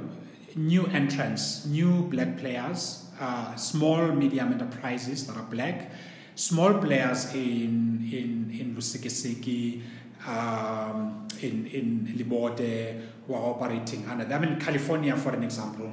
[0.55, 5.91] new entrants, new black players, uh, small, medium enterprises that are black,
[6.35, 9.81] small players in in in Lusikisiki,
[10.27, 14.43] um, in in Libode, who are operating under them.
[14.43, 15.91] In California, for an example,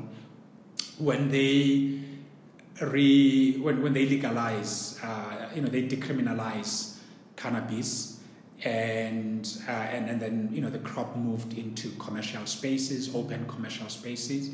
[0.99, 2.04] when they
[2.81, 6.99] re when, when they legalize, uh, you know, they decriminalize
[7.37, 8.21] cannabis,
[8.65, 13.89] and uh, and and then you know the crop moved into commercial spaces, open commercial
[13.89, 14.51] spaces.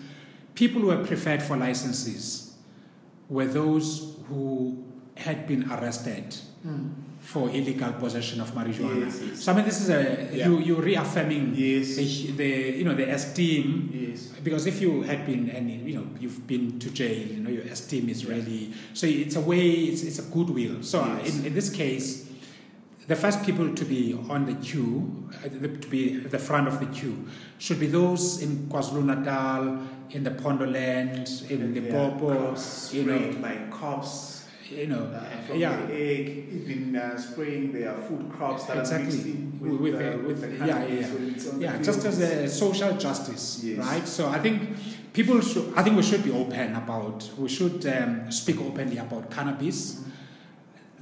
[0.55, 2.55] People who were preferred for licenses
[3.29, 4.85] were those who
[5.17, 6.37] had been arrested.
[6.67, 9.07] Mm for illegal possession of marijuana.
[9.07, 9.45] Yes, yes.
[9.45, 10.49] So I mean, this is a yeah.
[10.49, 11.95] you you reaffirming yes.
[11.95, 13.89] the, the you know the esteem.
[13.95, 14.27] Yes.
[14.43, 17.63] Because if you had been and you know you've been to jail, you know your
[17.71, 20.83] esteem is really so it's a way it's, it's a goodwill.
[20.83, 21.39] So yes.
[21.39, 22.29] in, in this case,
[23.07, 26.81] the first people to be on the queue, uh, to be at the front of
[26.81, 27.29] the queue,
[27.59, 29.79] should be those in KwaZulu Natal,
[30.11, 32.57] in the Pondoland, in the yeah, Popo,
[32.91, 34.40] you know, like cops
[34.71, 35.77] you know, uh, from yeah.
[35.87, 39.09] the egg, even uh, spraying their food crops that exactly.
[39.09, 41.83] are mixed in with, with, uh, with, with the yeah, yeah, so yeah.
[41.83, 43.79] just as a social justice, yes.
[43.79, 44.07] right?
[44.07, 44.77] So I think
[45.13, 49.31] people should, I think we should be open about, we should um, speak openly about
[49.31, 50.11] cannabis, mm-hmm.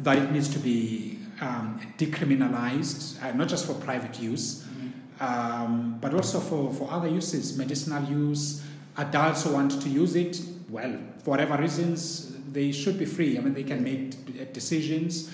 [0.02, 5.24] that it needs to be um, decriminalized, uh, not just for private use, mm-hmm.
[5.24, 8.64] um, but also for, for other uses, medicinal use.
[8.96, 10.98] Adults who want to use it, well,
[11.28, 13.36] for whatever reasons, they should be free.
[13.36, 15.30] I mean, they can make decisions,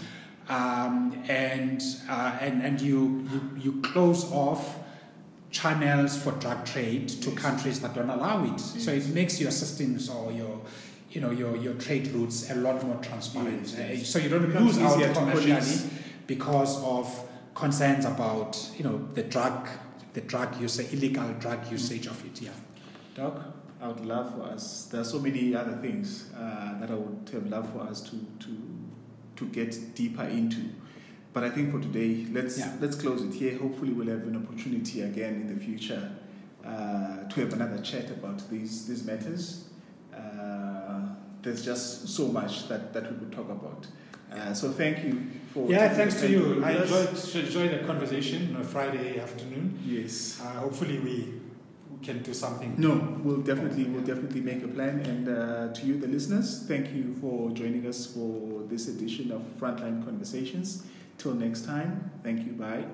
[0.49, 4.77] um, and, uh, and and you, you you close off
[5.53, 7.39] channels for drug trade to yes.
[7.39, 8.59] countries that don't allow it.
[8.59, 8.85] Yes.
[8.85, 10.63] So it makes your systems or your
[11.13, 13.69] you know your, your trade routes a lot more transparent.
[13.69, 14.03] Yes.
[14.03, 15.91] Uh, so you don't lose out commercially
[16.27, 17.07] because of
[17.55, 19.69] concerns about you know the drug
[20.15, 22.43] the drug use illegal drug usage of it.
[22.43, 22.51] Yeah.
[23.15, 23.54] Doc.
[23.85, 24.87] I would love for us.
[24.87, 28.17] There are so many other things uh, that I would have loved for us to
[28.41, 28.57] to
[29.37, 30.71] to get deeper into.
[31.35, 32.73] But I think for today, let's yeah.
[32.81, 33.59] let's close it here.
[33.59, 36.13] Hopefully, we'll have an opportunity again in the future
[36.65, 39.69] uh, to have another chat about these these matters.
[40.17, 41.09] Uh,
[41.43, 43.87] there's just so much that, that we could talk about.
[44.33, 46.65] Uh, so thank you for yeah thanks to you.
[46.65, 47.09] I enjoyed
[47.45, 49.79] enjoyed the conversation on a Friday afternoon.
[49.85, 50.41] Yes.
[50.41, 51.44] Uh, hopefully we
[52.05, 52.75] can do something.
[52.79, 55.01] No, we'll definitely we'll definitely make a plan.
[55.01, 59.43] And uh, to you, the listeners, thank you for joining us for this edition of
[59.59, 60.85] Frontline Conversations.
[61.19, 62.53] Till next time, thank you.
[62.53, 62.85] Bye.